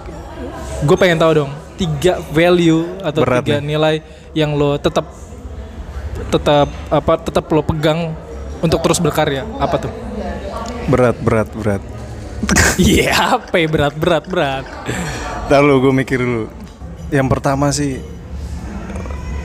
[0.79, 3.65] gue pengen tahu dong tiga value atau Berat tiga nih.
[3.65, 3.95] nilai
[4.33, 5.07] yang lo tetap
[6.29, 8.13] tetap apa tetap lo pegang
[8.61, 9.93] untuk terus berkarya apa tuh
[10.83, 11.81] Berat berat berat.
[12.75, 13.67] iya apa ya?
[13.71, 14.65] berat berat berat
[15.47, 16.47] Ntar lu gue mikir dulu.
[17.07, 17.99] Yang pertama sih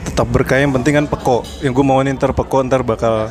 [0.02, 1.46] tetap berkaya yang penting kan peko.
[1.62, 3.30] Yang gue mau ntar peko ntar bakal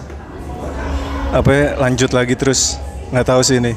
[1.27, 2.79] apa ya, lanjut lagi terus
[3.11, 3.75] nggak tahu sih ini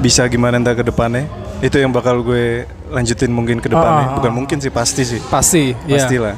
[0.00, 1.28] bisa gimana ntar ke depannya.
[1.60, 4.12] Itu yang bakal gue lanjutin mungkin ke depannya.
[4.12, 5.20] Ah, Bukan mungkin sih, pasti sih.
[5.30, 5.94] Pasti, ya.
[6.00, 6.34] Pastilah.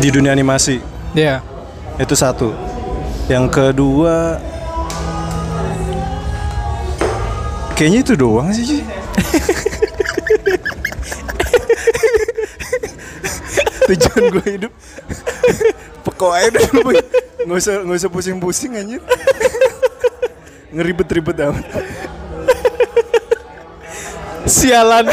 [0.00, 0.80] Di dunia animasi
[1.14, 1.42] Ya.
[1.98, 2.54] itu satu.
[3.26, 4.38] Yang kedua
[7.74, 8.84] Kayaknya itu doang sih.
[13.88, 14.72] Tujuan gue hidup
[16.04, 16.92] Pekok aja dulu.
[17.40, 19.00] Nggak usah, nggak usah pusing-pusing anjir
[20.70, 21.64] Ngeribet-ribet amat
[24.50, 25.06] Sialan.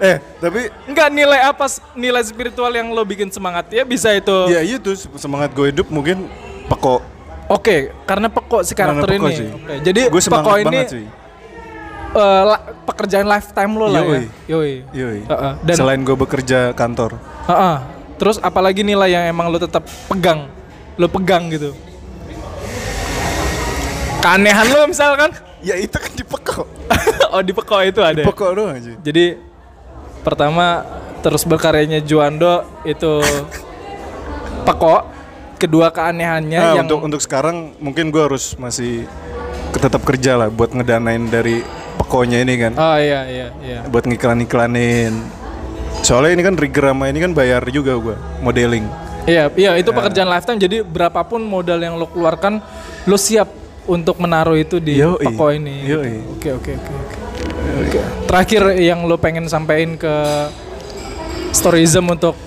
[0.00, 4.32] Eh, tapi Enggak nilai apa nilai spiritual yang lo bikin semangat ya bisa itu.
[4.48, 6.24] ya itu semangat gue hidup mungkin
[6.66, 7.04] Pekok
[7.46, 9.36] Oke, karena pekok si Karena karakter pekok ini.
[9.36, 9.48] sih.
[9.50, 11.04] Oke, jadi Gue semangat pekok ini banget cuy
[12.10, 14.08] eh, la- pekerjaan lifetime lo lah Yoi.
[14.08, 14.22] ya.
[14.48, 14.72] Yoi.
[14.90, 15.20] Yoi.
[15.22, 17.76] Heeh, Dan Selain gue bekerja kantor Heeh.
[18.16, 20.48] Terus apalagi nilai yang emang lo tetap pegang,
[20.94, 21.72] lo pegang gitu.
[24.20, 25.32] Keanehan lo misalkan?
[25.60, 26.64] Ya itu kan di Pekok
[27.32, 28.16] oh di pekok itu ada.
[28.16, 28.24] ya?
[28.24, 29.24] Pekok doang cuy Jadi
[30.20, 30.84] pertama
[31.20, 33.20] terus berkaryanya Juando itu
[34.64, 35.20] pekok.
[35.60, 39.04] Kedua keanehannya Nah, yang untuk untuk sekarang mungkin gue harus masih
[39.76, 41.60] tetap kerja lah buat ngedanain dari
[42.00, 42.72] pekonya ini kan.
[42.80, 43.78] Oh iya iya iya.
[43.84, 45.12] Buat ngiklan-iklanin.
[46.00, 48.88] Soalnya ini kan Rigger sama ini kan bayar juga gue modeling.
[49.28, 50.56] Iya, iya itu pekerjaan lifetime.
[50.56, 52.64] Jadi berapapun modal yang lo keluarkan,
[53.04, 53.52] lo siap
[53.84, 55.28] untuk menaruh itu di Yoi.
[55.28, 55.84] toko ini.
[55.84, 56.40] Yoi.
[56.40, 56.92] Oke, oke, oke, oke.
[57.04, 57.19] Oke.
[58.24, 60.14] Terakhir yang lo pengen sampaikan ke
[61.50, 62.38] Storyism untuk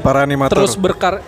[0.00, 0.58] Para animator.
[0.58, 1.22] terus berkar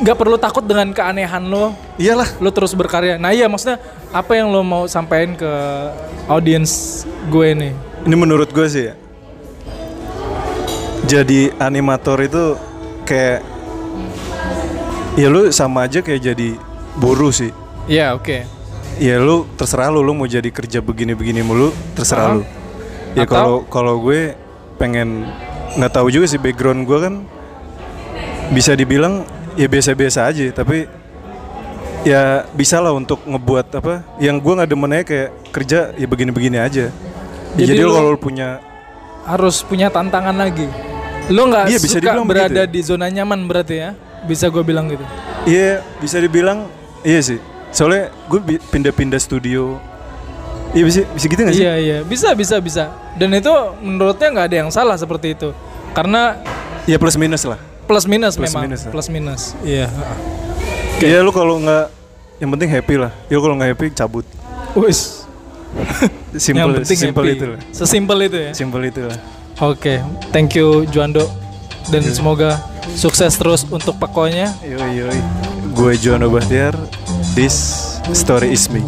[0.00, 2.24] nggak perlu takut dengan keanehan lo, Iyalah.
[2.38, 3.20] lo terus berkarya.
[3.20, 3.76] Nah iya maksudnya
[4.10, 5.52] apa yang lo mau sampaikan ke
[6.26, 7.72] audiens gue nih?
[8.00, 8.94] Ini menurut gue sih ya.
[11.04, 12.56] Jadi animator itu
[13.02, 13.42] kayak
[15.14, 16.56] ya lu sama aja kayak jadi
[16.96, 17.50] buruh sih.
[17.84, 18.46] Iya oke.
[18.96, 22.34] Ya lu terserah lu lu mau jadi kerja begini-begini mulu terserah Ah.
[22.36, 22.42] lu.
[23.12, 24.34] Ya kalau kalau gue
[24.76, 25.26] pengen
[25.76, 27.14] nggak tahu juga sih background gue kan
[28.50, 29.22] bisa dibilang
[29.54, 30.86] ya biasa-biasa aja tapi
[32.02, 36.58] ya bisa lah untuk ngebuat apa yang gue nggak demen aja kayak kerja ya begini-begini
[36.58, 36.88] aja.
[37.54, 38.62] Ya, Jadi jadi lu- kalau punya
[39.20, 40.64] Harus punya tantangan lagi.
[41.28, 43.90] Lo nggak Iya, bisa suka berada begitu di zona nyaman berarti ya?
[44.24, 45.04] Bisa gue bilang gitu.
[45.44, 46.66] Iya bisa dibilang
[47.04, 47.36] iya sih.
[47.70, 48.40] Soalnya gue
[48.72, 49.76] pindah-pindah studio.
[50.70, 51.62] Iya bisa bisa gitu gak sih?
[51.62, 52.84] Iya iya bisa bisa bisa.
[53.14, 53.50] Dan itu
[53.80, 55.50] menurutnya nggak ada yang salah seperti itu.
[55.90, 56.38] Karena
[56.86, 57.58] Iya plus minus lah.
[57.84, 58.92] plus minus Plus memang minus lah.
[58.94, 59.42] plus minus.
[59.60, 59.90] Iya.
[60.98, 61.86] Iya lu kalau nggak
[62.38, 63.10] yang penting happy lah.
[63.26, 64.22] Ya kalau nggak happy cabut.
[64.72, 65.26] Wis.
[66.38, 67.34] Simple, yang penting simple happy.
[67.34, 67.60] itu lah.
[67.70, 68.50] Sesimpel itu ya.
[68.54, 69.18] Simple itu lah.
[69.60, 69.98] Oke,
[70.30, 71.26] thank you Juando
[71.90, 72.14] dan Iya.
[72.14, 72.50] semoga
[72.94, 74.54] sukses terus untuk pekonya.
[74.62, 75.18] Yoi yoi.
[75.74, 76.74] Gue Jono Bahtiar.
[77.34, 77.54] This
[78.10, 78.82] story is me.